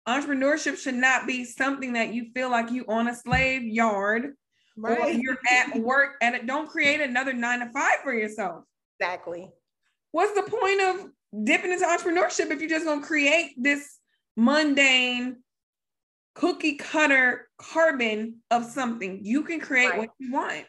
Entrepreneurship 0.09 0.79
should 0.79 0.95
not 0.95 1.27
be 1.27 1.45
something 1.45 1.93
that 1.93 2.15
you 2.15 2.27
feel 2.35 2.51
like 2.51 2.71
you 2.71 2.85
on 2.89 3.09
a 3.09 3.15
slave 3.15 3.63
yard 3.63 4.33
right. 4.77 4.99
or 4.99 5.11
you're 5.11 5.39
at 5.51 5.79
work 5.79 6.13
and 6.23 6.35
it. 6.35 6.47
Don't 6.47 6.69
create 6.69 7.01
another 7.01 7.35
nine 7.35 7.61
to 7.61 7.71
five 7.73 7.99
for 8.03 8.15
yourself. 8.15 8.65
Exactly. 8.99 9.51
What's 10.13 10.33
the 10.33 10.51
point 10.51 10.81
of 10.81 11.11
dipping 11.45 11.73
into 11.73 11.85
entrepreneurship 11.85 12.51
if 12.51 12.61
you're 12.61 12.71
just 12.71 12.87
going 12.87 13.03
to 13.03 13.07
create 13.07 13.53
this 13.59 13.98
mundane, 14.39 15.37
cookie 16.35 16.77
cutter 16.77 17.49
carbon 17.59 18.37
of 18.51 18.65
something. 18.65 19.21
You 19.23 19.43
can 19.43 19.61
create 19.61 19.91
right. 19.91 19.99
what 19.99 20.11
you 20.19 20.33
want. 20.33 20.65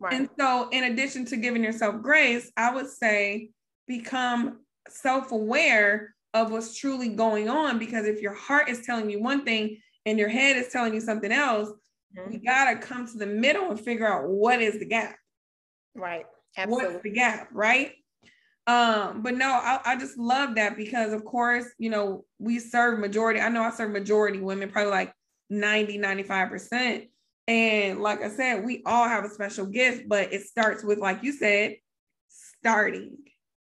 Right. 0.00 0.14
And 0.14 0.28
so, 0.38 0.68
in 0.70 0.84
addition 0.84 1.26
to 1.26 1.36
giving 1.36 1.62
yourself 1.62 2.00
grace, 2.00 2.50
I 2.56 2.72
would 2.72 2.88
say 2.88 3.50
become 3.88 4.60
self 4.88 5.32
aware 5.32 6.14
of 6.32 6.52
what's 6.52 6.78
truly 6.78 7.08
going 7.08 7.48
on. 7.48 7.80
Because 7.80 8.06
if 8.06 8.22
your 8.22 8.34
heart 8.34 8.68
is 8.68 8.86
telling 8.86 9.10
you 9.10 9.20
one 9.20 9.44
thing 9.44 9.78
and 10.06 10.18
your 10.18 10.28
head 10.28 10.56
is 10.56 10.68
telling 10.68 10.94
you 10.94 11.00
something 11.00 11.32
else, 11.32 11.70
mm-hmm. 12.16 12.32
you 12.32 12.38
got 12.38 12.70
to 12.70 12.78
come 12.78 13.08
to 13.08 13.18
the 13.18 13.26
middle 13.26 13.70
and 13.70 13.80
figure 13.80 14.06
out 14.06 14.28
what 14.28 14.62
is 14.62 14.78
the 14.78 14.86
gap. 14.86 15.16
Right. 15.96 16.26
Absolutely. 16.56 16.92
What's 16.92 17.02
the 17.02 17.10
gap? 17.10 17.48
Right. 17.52 17.92
Um, 18.68 19.22
but 19.22 19.34
no, 19.34 19.50
I, 19.50 19.80
I 19.84 19.96
just 19.96 20.18
love 20.18 20.56
that 20.56 20.76
because 20.76 21.14
of 21.14 21.24
course, 21.24 21.64
you 21.78 21.88
know, 21.88 22.26
we 22.38 22.58
serve 22.58 22.98
majority. 22.98 23.40
I 23.40 23.48
know 23.48 23.62
I 23.62 23.70
serve 23.70 23.90
majority 23.90 24.40
women, 24.40 24.70
probably 24.70 24.90
like 24.90 25.14
90, 25.48 25.98
95%. 25.98 27.08
And 27.48 28.00
like 28.00 28.20
I 28.20 28.28
said, 28.28 28.66
we 28.66 28.82
all 28.84 29.08
have 29.08 29.24
a 29.24 29.30
special 29.30 29.64
gift, 29.64 30.06
but 30.06 30.34
it 30.34 30.42
starts 30.42 30.84
with, 30.84 30.98
like 30.98 31.22
you 31.22 31.32
said, 31.32 31.76
starting. 32.28 33.16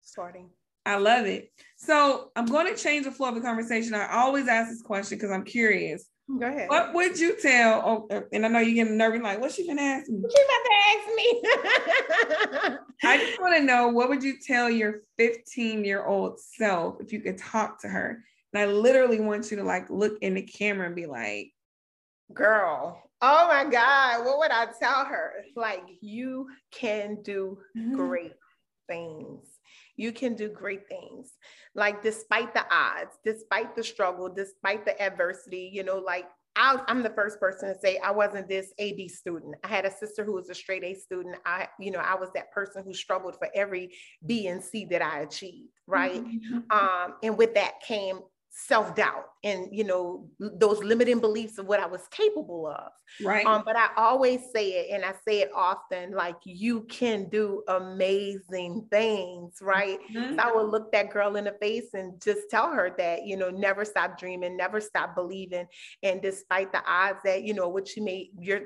Starting. 0.03 0.51
I 0.87 0.99
love 0.99 1.27
it. 1.27 1.51
So 1.77 2.31
I'm 2.37 2.47
going 2.47 2.73
to 2.73 2.81
change 2.81 3.05
the 3.05 3.11
flow 3.11 3.31
of 3.31 3.35
the 3.35 3.41
conversation. 3.41 3.95
I 3.95 4.09
always 4.12 4.47
ask 4.47 4.71
this 4.71 4.83
question 4.83 5.19
because 5.19 5.33
I'm 5.33 5.45
curious. 5.45 6.07
Go 6.38 6.47
ahead. 6.47 6.68
What 6.68 6.95
would 6.95 7.18
you 7.18 7.37
tell? 7.40 7.83
Oh, 7.85 8.14
uh, 8.14 8.23
and 8.33 8.47
I 8.47 8.49
know 8.49 8.61
you're 8.61 8.75
getting 8.75 8.97
nervous, 8.97 9.23
like, 9.23 9.40
what's 9.40 9.55
she 9.55 9.66
gonna 9.66 9.83
ask 9.83 10.09
me? 10.09 10.18
You 10.18 10.47
about 10.47 10.64
to 10.64 10.77
ask 10.92 11.07
me? 11.16 12.79
I 13.05 13.18
just 13.18 13.40
want 13.40 13.57
to 13.57 13.62
know 13.62 13.88
what 13.88 14.09
would 14.09 14.23
you 14.23 14.38
tell 14.45 14.71
your 14.71 15.03
15 15.18 15.85
year 15.85 16.05
old 16.05 16.40
self 16.40 17.01
if 17.01 17.12
you 17.12 17.21
could 17.21 17.38
talk 17.38 17.81
to 17.83 17.88
her? 17.88 18.25
And 18.53 18.62
I 18.62 18.66
literally 18.66 19.21
want 19.21 19.51
you 19.51 19.59
to 19.59 19.64
like 19.64 19.90
look 19.90 20.18
in 20.23 20.35
the 20.35 20.42
camera 20.42 20.87
and 20.87 20.97
be 20.97 21.07
like, 21.07 21.53
Girl, 22.33 23.03
oh 23.21 23.49
my 23.49 23.71
God, 23.71 24.25
what 24.25 24.38
would 24.38 24.51
I 24.51 24.66
tell 24.79 25.05
her? 25.05 25.33
Like, 25.55 25.85
you 26.01 26.49
can 26.71 27.18
do 27.23 27.59
mm-hmm. 27.77 27.95
great 27.95 28.33
things. 28.88 29.47
You 29.97 30.13
can 30.13 30.35
do 30.35 30.49
great 30.49 30.89
things. 30.89 31.33
Like, 31.75 32.03
despite 32.03 32.55
the 32.55 32.65
odds, 32.71 33.17
despite 33.25 33.77
the 33.77 33.85
struggle, 33.85 34.29
despite 34.29 34.85
the 34.85 35.01
adversity, 35.01 35.71
you 35.73 35.85
know, 35.85 35.99
like 35.99 36.27
i 36.55 36.79
am 36.89 37.03
the 37.03 37.11
first 37.11 37.41
person 37.41 37.73
to 37.73 37.81
say 37.81 37.99
I 37.99 38.11
wasn't 38.11 38.49
this 38.49 38.73
A 38.79 38.93
B 38.93 39.09
student. 39.09 39.55
I 39.65 39.69
had 39.69 39.87
a 39.87 39.91
sister 39.91 40.25
who 40.25 40.35
was 40.35 40.51
a 40.51 40.55
straight 40.55 40.85
A 40.85 40.95
student. 40.95 41.37
I, 41.47 41.69
you 41.81 41.91
know, 41.91 41.99
I 41.99 42.15
was 42.15 42.31
that 42.35 42.53
person 42.53 42.85
who 42.85 42.93
struggled 42.93 43.37
for 43.39 43.49
every 43.55 43.95
B 44.27 44.49
and 44.49 44.63
C 44.63 44.85
that 44.91 45.03
I 45.03 45.21
achieved, 45.21 45.81
right? 45.87 46.23
Mm-hmm. 46.23 46.59
Um, 46.71 47.15
and 47.23 47.39
with 47.39 47.55
that 47.55 47.81
came 47.87 48.21
self-doubt 48.55 49.25
and 49.45 49.69
you 49.73 49.83
know 49.83 50.29
those 50.38 50.85
limiting 50.85 51.19
beliefs 51.19 51.57
of 51.57 51.67
what 51.67 51.81
i 51.81 51.87
was 51.87 52.07
capable 52.11 52.67
of. 52.67 52.91
Right. 53.25 53.47
Um, 53.47 53.62
but 53.65 53.77
i 53.77 53.88
always 53.97 54.41
say 54.55 54.73
it 54.73 54.91
and 54.95 55.07
i 55.07 55.15
say 55.27 55.41
it 55.41 55.51
often 55.55 56.12
like 56.12 56.37
you 56.45 56.83
can 56.83 57.31
do 57.31 57.62
amazing 57.69 58.88
things 58.91 59.57
right? 59.62 59.99
Mm-hmm. 60.15 60.37
so 60.37 60.43
i 60.43 60.55
would 60.55 60.71
look 60.71 60.93
that 60.93 61.11
girl 61.11 61.37
in 61.37 61.45
the 61.45 61.57
face 61.62 61.95
and 61.95 62.21
just 62.23 62.51
tell 62.51 62.71
her 62.71 62.95
that 62.99 63.27
you 63.27 63.38
know 63.38 63.49
never 63.49 63.87
stop 63.87 64.19
dreaming 64.19 64.55
never 64.55 64.81
stop 64.81 65.15
believing. 65.15 65.67
And 66.03 66.21
despite 66.21 66.73
the 66.73 66.83
odds 66.87 67.21
that 67.25 67.45
you 67.45 67.55
know 67.55 67.69
what 67.69 67.97
you 67.97 68.05
may 68.05 68.31
your 68.38 68.61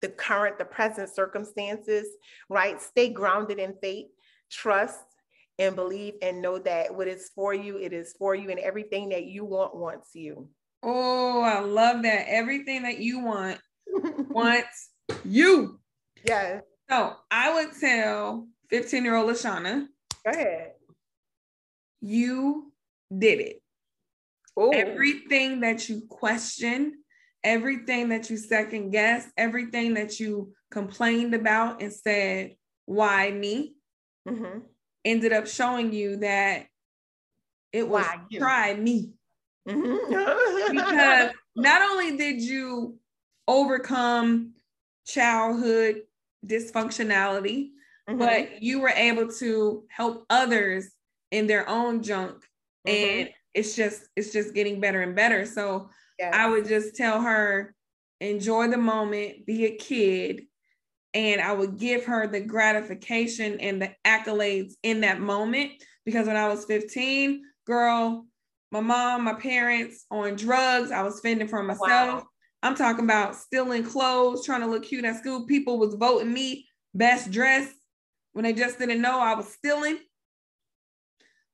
the 0.00 0.08
current 0.10 0.58
the 0.58 0.64
present 0.64 1.12
circumstances 1.12 2.06
right 2.48 2.80
stay 2.80 3.08
grounded 3.08 3.58
in 3.58 3.74
faith 3.82 4.06
trust 4.50 5.00
and 5.58 5.76
believe 5.76 6.14
and 6.22 6.42
know 6.42 6.58
that 6.58 6.94
what 6.94 7.08
is 7.08 7.30
for 7.34 7.54
you, 7.54 7.78
it 7.78 7.92
is 7.92 8.14
for 8.18 8.34
you, 8.34 8.50
and 8.50 8.58
everything 8.58 9.10
that 9.10 9.26
you 9.26 9.44
want 9.44 9.76
wants 9.76 10.10
you. 10.14 10.48
Oh, 10.82 11.40
I 11.40 11.60
love 11.60 12.02
that. 12.02 12.26
Everything 12.28 12.82
that 12.82 12.98
you 12.98 13.20
want 13.20 13.58
wants 14.28 14.90
you. 15.24 15.80
Yes. 16.26 16.62
So 16.90 17.14
I 17.30 17.54
would 17.54 17.70
tell 17.80 18.48
15 18.70 19.04
year 19.04 19.14
old 19.16 19.30
Lashana. 19.30 19.86
Go 20.24 20.30
ahead. 20.30 20.72
You 22.00 22.72
did 23.16 23.40
it. 23.40 23.62
Ooh. 24.58 24.72
Everything 24.72 25.60
that 25.60 25.88
you 25.88 26.02
question, 26.08 26.98
everything 27.42 28.10
that 28.10 28.28
you 28.28 28.36
second 28.36 28.90
guess, 28.90 29.26
everything 29.36 29.94
that 29.94 30.20
you 30.20 30.52
complained 30.70 31.34
about 31.34 31.80
and 31.80 31.92
said, 31.92 32.56
why 32.84 33.30
me? 33.30 33.76
Mm-hmm 34.28 34.58
ended 35.04 35.32
up 35.32 35.46
showing 35.46 35.92
you 35.92 36.16
that 36.18 36.66
it 37.72 37.88
was 37.88 38.04
Why 38.04 38.38
try 38.38 38.74
me. 38.74 39.12
Mm-hmm. 39.68 40.76
because 40.76 41.30
not 41.56 41.82
only 41.82 42.16
did 42.16 42.40
you 42.40 42.96
overcome 43.48 44.52
childhood 45.06 46.02
dysfunctionality, 46.46 47.70
mm-hmm. 48.08 48.18
but 48.18 48.62
you 48.62 48.80
were 48.80 48.90
able 48.90 49.28
to 49.32 49.84
help 49.88 50.24
others 50.30 50.90
in 51.30 51.46
their 51.46 51.68
own 51.68 52.02
junk. 52.02 52.36
Mm-hmm. 52.86 53.20
And 53.20 53.30
it's 53.54 53.76
just 53.76 54.08
it's 54.16 54.32
just 54.32 54.54
getting 54.54 54.80
better 54.80 55.02
and 55.02 55.14
better. 55.14 55.46
So 55.46 55.90
yes. 56.18 56.34
I 56.34 56.48
would 56.48 56.66
just 56.66 56.94
tell 56.94 57.20
her, 57.20 57.74
enjoy 58.20 58.68
the 58.68 58.78
moment, 58.78 59.46
be 59.46 59.66
a 59.66 59.76
kid, 59.76 60.42
and 61.14 61.40
I 61.40 61.52
would 61.52 61.78
give 61.78 62.04
her 62.06 62.26
the 62.26 62.40
gratification 62.40 63.60
and 63.60 63.80
the 63.80 63.92
accolades 64.04 64.74
in 64.82 65.00
that 65.02 65.20
moment. 65.20 65.72
Because 66.04 66.26
when 66.26 66.36
I 66.36 66.48
was 66.48 66.64
15, 66.64 67.42
girl, 67.66 68.26
my 68.72 68.80
mom, 68.80 69.24
my 69.24 69.34
parents 69.34 70.04
on 70.10 70.34
drugs, 70.34 70.90
I 70.90 71.02
was 71.02 71.20
fending 71.20 71.48
for 71.48 71.62
myself. 71.62 72.22
Wow. 72.22 72.26
I'm 72.62 72.74
talking 72.74 73.04
about 73.04 73.36
stealing 73.36 73.84
clothes, 73.84 74.44
trying 74.44 74.62
to 74.62 74.66
look 74.66 74.84
cute 74.84 75.04
at 75.04 75.16
school. 75.16 75.46
People 75.46 75.78
was 75.78 75.94
voting 75.94 76.32
me 76.32 76.66
best 76.94 77.30
dressed 77.30 77.74
when 78.32 78.42
they 78.42 78.52
just 78.52 78.78
didn't 78.78 79.00
know 79.00 79.20
I 79.20 79.34
was 79.34 79.52
stealing. 79.52 79.98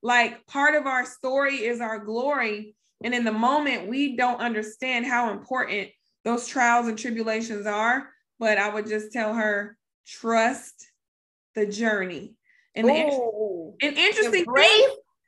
Like 0.01 0.47
part 0.47 0.73
of 0.73 0.87
our 0.87 1.05
story 1.05 1.57
is 1.57 1.79
our 1.79 1.99
glory. 1.99 2.75
And 3.03 3.13
in 3.13 3.23
the 3.23 3.31
moment, 3.31 3.87
we 3.87 4.15
don't 4.15 4.39
understand 4.39 5.05
how 5.05 5.31
important 5.31 5.89
those 6.23 6.47
trials 6.47 6.87
and 6.87 6.97
tribulations 6.97 7.67
are 7.67 8.07
but 8.41 8.57
I 8.57 8.73
would 8.73 8.87
just 8.87 9.13
tell 9.13 9.35
her 9.35 9.77
trust 10.05 10.87
the 11.53 11.67
journey. 11.67 12.33
And 12.73 12.87
the 12.87 12.93
an 12.93 13.93
interesting 13.93 14.45
thing, 14.45 14.87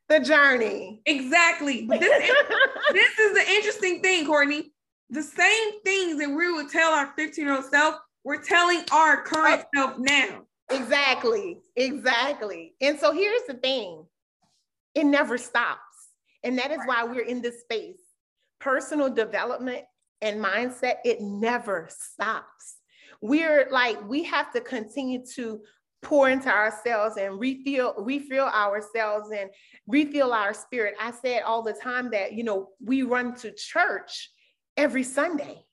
the 0.10 0.19
journey. 0.19 0.99
Exactly. 1.06 1.86
But 1.86 1.99
this, 1.99 2.23
is, 2.23 2.36
this 2.91 3.19
is 3.19 3.34
the 3.36 3.52
interesting 3.52 4.02
thing, 4.02 4.26
Courtney. 4.26 4.73
The 5.12 5.21
same 5.21 5.82
things 5.86 6.17
that 6.19 6.30
we 6.30 6.52
would 6.54 6.69
tell 6.69 6.91
our 6.91 7.13
15 7.15 7.45
year 7.45 7.56
old 7.56 7.65
self, 7.65 7.97
we're 8.23 8.41
telling 8.41 8.84
our 8.91 9.21
current 9.21 9.63
oh, 9.76 9.82
self 9.82 9.99
now. 9.99 10.41
Exactly. 10.71 11.60
Exactly. 11.76 12.73
And 12.82 12.99
so 12.99 13.13
here's 13.13 13.43
the 13.47 13.54
thing 13.54 14.06
it 14.95 15.04
never 15.04 15.38
stops. 15.38 15.80
And 16.43 16.58
that 16.58 16.71
is 16.71 16.80
why 16.86 17.04
we're 17.04 17.26
in 17.26 17.43
this 17.43 17.62
space. 17.62 18.02
Personal 18.60 19.13
development 19.13 19.84
and 20.21 20.43
mindset, 20.43 20.95
it 21.06 21.21
never 21.21 21.88
stops 21.91 22.78
we're 23.24 23.70
like 23.72 23.98
we 24.10 24.22
have 24.22 24.52
to 24.52 24.60
continue 24.60 25.24
to 25.36 25.62
pour 26.02 26.30
into 26.30 26.50
ourselves 26.50 27.16
and 27.16 27.40
refill 27.40 27.94
refill 27.98 28.48
ourselves 28.48 29.30
and 29.34 29.50
refill 29.88 30.34
our 30.34 30.54
spirit. 30.54 30.94
I 31.00 31.12
said 31.12 31.44
all 31.44 31.64
the 31.64 31.72
time 31.72 32.12
that 32.12 32.34
you 32.34 32.44
know 32.44 32.72
we 32.84 33.04
run 33.04 33.34
to 33.36 33.54
church 33.54 34.30
every 34.76 35.04
sunday. 35.04 35.64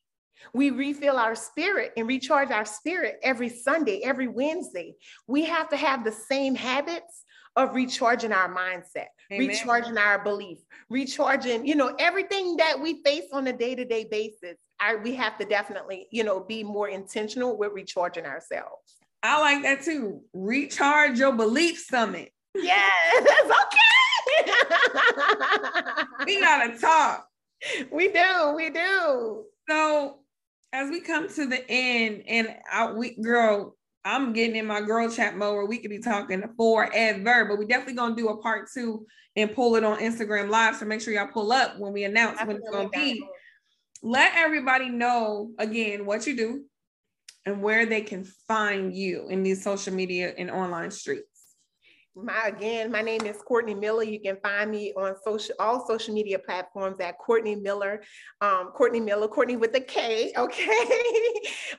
We 0.55 0.71
refill 0.71 1.17
our 1.17 1.35
spirit 1.35 1.93
and 1.97 2.07
recharge 2.07 2.53
our 2.53 2.65
spirit 2.65 3.19
every 3.21 3.49
sunday 3.49 4.01
every 4.05 4.29
wednesday. 4.29 4.95
We 5.27 5.45
have 5.47 5.69
to 5.71 5.77
have 5.77 6.05
the 6.05 6.13
same 6.13 6.55
habits 6.55 7.25
of 7.57 7.75
recharging 7.75 8.31
our 8.31 8.55
mindset 8.55 9.09
Amen. 9.33 9.49
recharging 9.49 9.99
our 9.99 10.23
belief 10.23 10.59
recharging 10.89 11.67
you 11.67 11.75
know 11.75 11.95
everything 11.99 12.57
that 12.57 12.81
we 12.81 13.03
face 13.03 13.29
on 13.33 13.47
a 13.47 13.53
day-to-day 13.53 14.09
basis 14.11 14.57
I, 14.81 14.97
we 14.97 15.15
have 15.17 15.37
to 15.39 15.45
definitely, 15.45 16.09
you 16.11 16.25
know, 16.25 16.41
be 16.41 16.65
more 16.65 16.89
intentional 16.89 17.57
with 17.59 17.73
recharging 17.73 18.25
ourselves. 18.25 18.97
I 19.23 19.39
like 19.39 19.63
that 19.63 19.83
too. 19.85 20.23
Recharge 20.33 21.19
your 21.19 21.33
belief 21.33 21.79
summit. 21.79 22.33
Yes, 22.55 23.27
okay. 23.45 24.53
we 26.27 26.41
gotta 26.41 26.79
talk. 26.79 27.27
We 27.93 28.09
do, 28.09 28.55
we 28.57 28.71
do. 28.71 29.45
So 29.69 30.21
as 30.73 30.89
we 30.89 31.01
come 31.03 31.29
to 31.29 31.47
the 31.47 31.63
end, 31.71 32.23
and 32.27 32.57
I, 32.73 32.93
we 32.93 33.17
girl, 33.21 33.77
I'm 34.05 34.33
getting 34.33 34.57
in 34.57 34.67
my 34.67 34.81
girl 34.81 35.11
chat 35.11 35.37
mode 35.37 35.55
where 35.55 35.67
we 35.67 35.79
could 35.79 35.91
be 35.91 35.99
talking 35.99 36.43
forever, 36.57 37.45
but 37.45 37.59
we 37.59 37.67
definitely 37.67 37.95
gonna 37.95 38.17
do 38.17 38.29
a 38.29 38.37
part 38.39 38.69
two 38.73 39.07
and 39.37 39.55
pull 39.55 39.77
it 39.77 39.85
on 39.85 39.99
Instagram 39.99 40.49
live. 40.49 40.77
So 40.77 40.87
make 40.87 41.01
sure 41.01 41.13
y'all 41.13 41.29
pull 41.29 41.53
up 41.53 41.79
when 41.79 41.93
we 41.93 42.05
announce 42.05 42.39
Definitely 42.39 42.63
when 42.71 42.87
it's 42.87 42.97
gonna 42.97 43.05
be 43.05 43.25
let 44.03 44.33
everybody 44.35 44.89
know 44.89 45.53
again 45.59 46.07
what 46.07 46.27
you 46.27 46.37
do 46.37 46.65
and 47.47 47.63
where 47.63 47.87
they 47.87 48.01
can 48.01 48.25
find 48.49 48.95
you 48.95 49.29
in 49.29 49.43
these 49.43 49.63
social 49.63 49.95
media 49.95 50.33
and 50.37 50.51
online 50.51 50.91
streets. 50.91 51.30
My 52.17 52.49
again, 52.49 52.91
my 52.91 53.03
name 53.03 53.25
is 53.25 53.37
Courtney 53.47 53.75
Miller. 53.75 54.03
You 54.03 54.19
can 54.21 54.37
find 54.43 54.71
me 54.71 54.93
on 54.97 55.15
social 55.25 55.55
all 55.61 55.87
social 55.87 56.13
media 56.13 56.41
platforms 56.41 56.97
at 57.01 57.19
Courtney 57.19 57.55
Miller, 57.55 58.03
um, 58.41 58.73
Courtney 58.75 58.99
Miller, 58.99 59.29
Courtney 59.29 59.57
with 59.57 59.75
a 59.77 59.81
K. 59.81 60.33
Okay. 60.41 60.89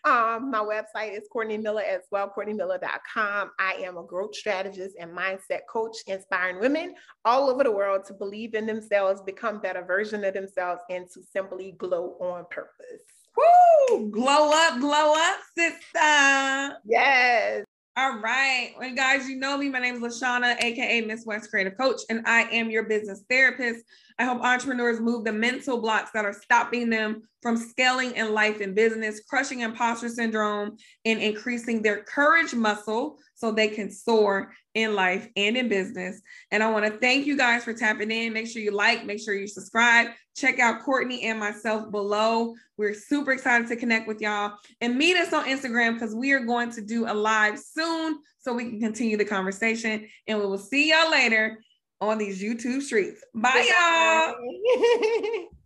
um, 0.06 0.50
my 0.50 0.60
website 0.60 1.18
is 1.18 1.28
Courtney 1.32 1.58
Miller 1.58 1.82
as 1.82 2.02
well, 2.12 2.32
CourtneyMiller.com. 2.36 3.52
I 3.60 3.74
am 3.84 3.98
a 3.98 4.04
growth 4.04 4.34
strategist 4.36 4.96
and 5.00 5.12
mindset 5.12 5.62
coach, 5.70 5.98
inspiring 6.08 6.60
women 6.60 6.96
all 7.26 7.50
over 7.50 7.64
the 7.64 7.72
world 7.72 8.06
to 8.06 8.14
believe 8.14 8.54
in 8.54 8.66
themselves, 8.66 9.22
become 9.22 9.60
better 9.60 9.84
version 9.84 10.24
of 10.24 10.34
themselves, 10.34 10.82
and 10.90 11.08
to 11.14 11.22
simply 11.34 11.74
glow 11.78 12.16
on 12.22 12.46
purpose. 12.50 13.04
Woo! 13.36 14.10
Glow 14.10 14.52
up, 14.54 14.80
glow 14.80 15.14
up, 15.16 15.40
sister. 15.58 16.78
Yes. 16.86 17.66
All 17.98 18.20
right. 18.20 18.74
Well, 18.80 18.96
guys, 18.96 19.28
you 19.28 19.36
know 19.36 19.58
me. 19.58 19.68
My 19.68 19.80
name 19.80 20.02
is 20.02 20.02
Lashana, 20.02 20.56
aka 20.64 21.02
Miss 21.02 21.26
West 21.26 21.50
Creative 21.50 21.78
Coach, 21.78 22.00
and 22.10 22.22
I 22.26 22.44
am 22.44 22.70
your 22.70 22.84
business 22.84 23.26
therapist. 23.30 23.84
I 24.18 24.24
help 24.24 24.42
entrepreneurs 24.42 25.02
move 25.02 25.26
the 25.26 25.34
mental 25.34 25.82
blocks 25.82 26.12
that 26.14 26.24
are 26.24 26.32
stopping 26.32 26.90
them 26.90 27.24
from 27.42 27.58
scaling 27.58 28.16
in 28.16 28.34
life 28.34 28.62
and 28.62 28.74
business, 28.74 29.20
crushing 29.30 29.60
imposter 29.60 30.08
syndrome, 30.08 30.78
and 31.04 31.20
increasing 31.20 31.82
their 31.82 32.04
courage 32.04 32.54
muscle 32.54 33.18
so 33.42 33.52
they 33.52 33.70
can 33.70 33.90
soar 33.90 34.54
in 34.76 34.94
life 34.94 35.28
and 35.36 35.58
in 35.58 35.68
business. 35.68 36.22
And 36.52 36.62
I 36.62 36.70
want 36.70 36.86
to 36.86 36.92
thank 37.00 37.26
you 37.26 37.36
guys 37.36 37.64
for 37.64 37.74
tapping 37.74 38.12
in. 38.12 38.34
Make 38.34 38.46
sure 38.46 38.62
you 38.62 38.70
like, 38.70 39.04
make 39.04 39.20
sure 39.20 39.34
you 39.34 39.48
subscribe. 39.48 40.10
Check 40.38 40.60
out 40.60 40.84
Courtney 40.84 41.24
and 41.24 41.40
myself 41.40 41.90
below. 41.90 42.54
We're 42.78 42.94
super 42.94 43.32
excited 43.32 43.68
to 43.70 43.76
connect 43.76 44.08
with 44.08 44.22
y'all 44.22 44.54
and 44.80 44.96
meet 44.96 45.18
us 45.18 45.34
on 45.34 45.46
Instagram 45.46 45.96
because 45.96 46.14
we 46.14 46.34
are 46.34 46.46
going 46.46 46.72
to 46.74 46.82
do 46.82 47.12
a 47.12 47.14
live 47.14 47.58
soon 47.58 48.20
so 48.38 48.54
we 48.54 48.70
can 48.70 48.80
continue 48.80 49.18
the 49.18 49.26
conversation. 49.26 50.08
And 50.28 50.38
we 50.38 50.46
will 50.46 50.60
see 50.60 50.92
y'all 50.92 51.10
later 51.10 51.58
on 52.00 52.20
these 52.20 52.44
YouTube 52.44 52.84
streets. 52.84 53.24
Bye, 53.34 53.68
y'all. 53.76 55.48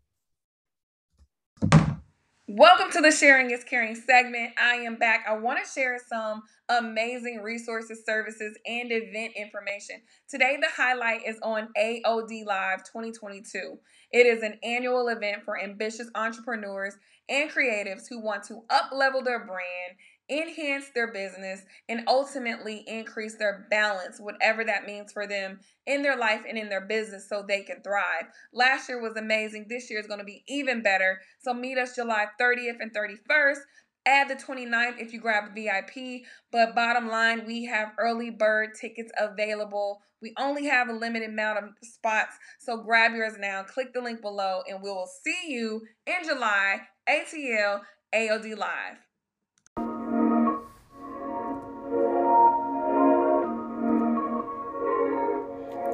Welcome 2.58 2.90
to 2.92 3.02
the 3.02 3.12
Sharing 3.12 3.52
is 3.52 3.66
Caring 3.66 3.96
segment. 3.96 4.54
I 4.58 4.76
am 4.76 4.96
back. 4.96 5.26
I 5.28 5.38
want 5.38 5.60
to 5.62 5.70
share 5.70 6.00
some 6.08 6.42
amazing 6.70 7.42
resources, 7.44 8.06
services, 8.06 8.58
and 8.66 8.94
event 8.94 9.34
information. 9.36 9.98
Today, 10.30 10.56
the 10.62 10.70
highlight 10.74 11.28
is 11.28 11.38
on 11.44 11.68
AOD 11.78 12.46
Live 12.46 12.86
2022. 12.86 13.78
It 14.14 14.26
is 14.26 14.42
an 14.42 14.58
annual 14.64 15.10
event 15.10 15.44
for 15.44 15.62
ambitious 15.62 16.10
entrepreneurs 16.16 16.96
and 17.28 17.52
creatives 17.52 18.04
who 18.10 18.22
want 18.22 18.44
to 18.46 18.62
up 18.70 18.90
level 18.94 19.22
their 19.22 19.46
brand 19.46 19.98
enhance 20.30 20.86
their 20.94 21.12
business, 21.12 21.62
and 21.88 22.08
ultimately 22.08 22.84
increase 22.88 23.36
their 23.36 23.68
balance, 23.70 24.20
whatever 24.20 24.64
that 24.64 24.86
means 24.86 25.12
for 25.12 25.28
them 25.28 25.60
in 25.86 26.02
their 26.02 26.18
life 26.18 26.42
and 26.48 26.58
in 26.58 26.70
their 26.70 26.86
business 26.86 27.30
so 27.30 27.44
they 27.48 27.62
can 27.62 27.82
thrive. 27.82 28.26
Last 28.54 28.90
year 28.90 29.02
was 29.02 29.16
amazing. 29.18 29.68
This 29.70 29.90
year 29.90 30.00
is 30.00 30.08
going 30.08 30.20
to 30.20 30.26
be 30.26 30.44
even 30.48 30.82
better. 30.82 31.20
So 31.40 31.54
meet 31.54 31.78
us 31.78 31.96
July 31.96 32.26
30th 32.40 32.78
and 32.80 32.92
31st. 32.94 33.60
Add 34.08 34.30
the 34.30 34.36
29th 34.36 35.00
if 35.00 35.14
you 35.14 35.20
grab 35.20 35.56
VIP. 35.56 36.24
But 36.52 36.76
bottom 36.76 37.08
line, 37.08 37.46
we 37.46 37.66
have 37.66 37.94
early 37.98 38.30
bird 38.30 38.72
tickets 38.80 39.12
available. 39.18 40.02
We 40.22 40.34
only 40.40 40.66
have 40.66 40.90
a 40.90 40.94
limited 40.94 41.30
amount 41.30 41.60
of 41.60 41.70
spots. 41.84 42.36
So 42.60 42.78
grab 42.78 43.14
yours 43.14 43.34
now. 43.40 43.64
Click 43.64 43.94
the 43.94 44.02
link 44.02 44.22
below, 44.22 44.62
and 44.68 44.82
we 44.82 44.90
will 44.90 45.10
see 45.24 45.52
you 45.52 45.82
in 46.06 46.28
July. 46.28 46.82
ATL 47.08 47.82
AOD 48.14 48.58
Live. 48.58 48.98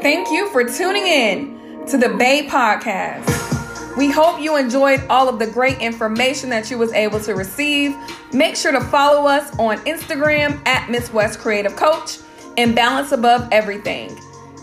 Thank 0.01 0.31
you 0.31 0.49
for 0.49 0.63
tuning 0.63 1.05
in 1.05 1.85
to 1.85 1.95
the 1.95 2.09
BAE 2.09 2.47
Podcast. 2.47 3.95
We 3.95 4.09
hope 4.09 4.41
you 4.41 4.57
enjoyed 4.57 4.99
all 5.11 5.29
of 5.29 5.37
the 5.37 5.45
great 5.45 5.77
information 5.77 6.49
that 6.49 6.71
you 6.71 6.79
was 6.79 6.91
able 6.93 7.19
to 7.19 7.35
receive. 7.35 7.95
Make 8.33 8.55
sure 8.55 8.71
to 8.71 8.81
follow 8.81 9.27
us 9.27 9.55
on 9.59 9.77
Instagram 9.85 10.59
at 10.67 10.89
Miss 10.89 11.13
West 11.13 11.37
Creative 11.37 11.75
Coach 11.75 12.17
and 12.57 12.73
Balance 12.73 13.11
Above 13.11 13.47
Everything. 13.51 14.17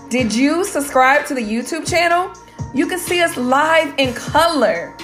Did 0.09 0.35
you 0.35 0.65
subscribe 0.65 1.25
to 1.27 1.35
the 1.35 1.41
YouTube 1.41 1.89
channel? 1.89 2.33
You 2.75 2.89
can 2.89 2.99
see 2.99 3.23
us 3.23 3.37
live 3.37 3.95
in 3.97 4.15
color. 4.15 4.97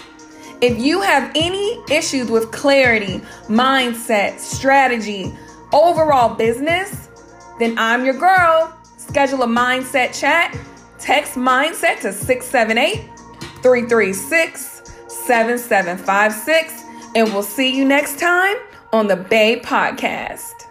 If 0.60 0.80
you 0.80 1.00
have 1.00 1.30
any 1.36 1.80
issues 1.88 2.28
with 2.28 2.50
clarity, 2.50 3.20
mindset, 3.46 4.40
strategy, 4.40 5.32
overall 5.72 6.34
business, 6.34 7.08
then 7.60 7.78
I'm 7.78 8.04
your 8.04 8.18
girl. 8.18 8.76
Schedule 9.14 9.44
a 9.44 9.46
mindset 9.46 10.12
chat. 10.12 10.58
Text 10.98 11.34
mindset 11.34 12.00
to 12.00 12.12
678 12.12 13.08
336 13.62 14.82
7756. 15.06 16.82
And 17.14 17.32
we'll 17.32 17.44
see 17.44 17.76
you 17.76 17.84
next 17.84 18.18
time 18.18 18.56
on 18.92 19.06
the 19.06 19.14
BAE 19.14 19.60
Podcast. 19.60 20.63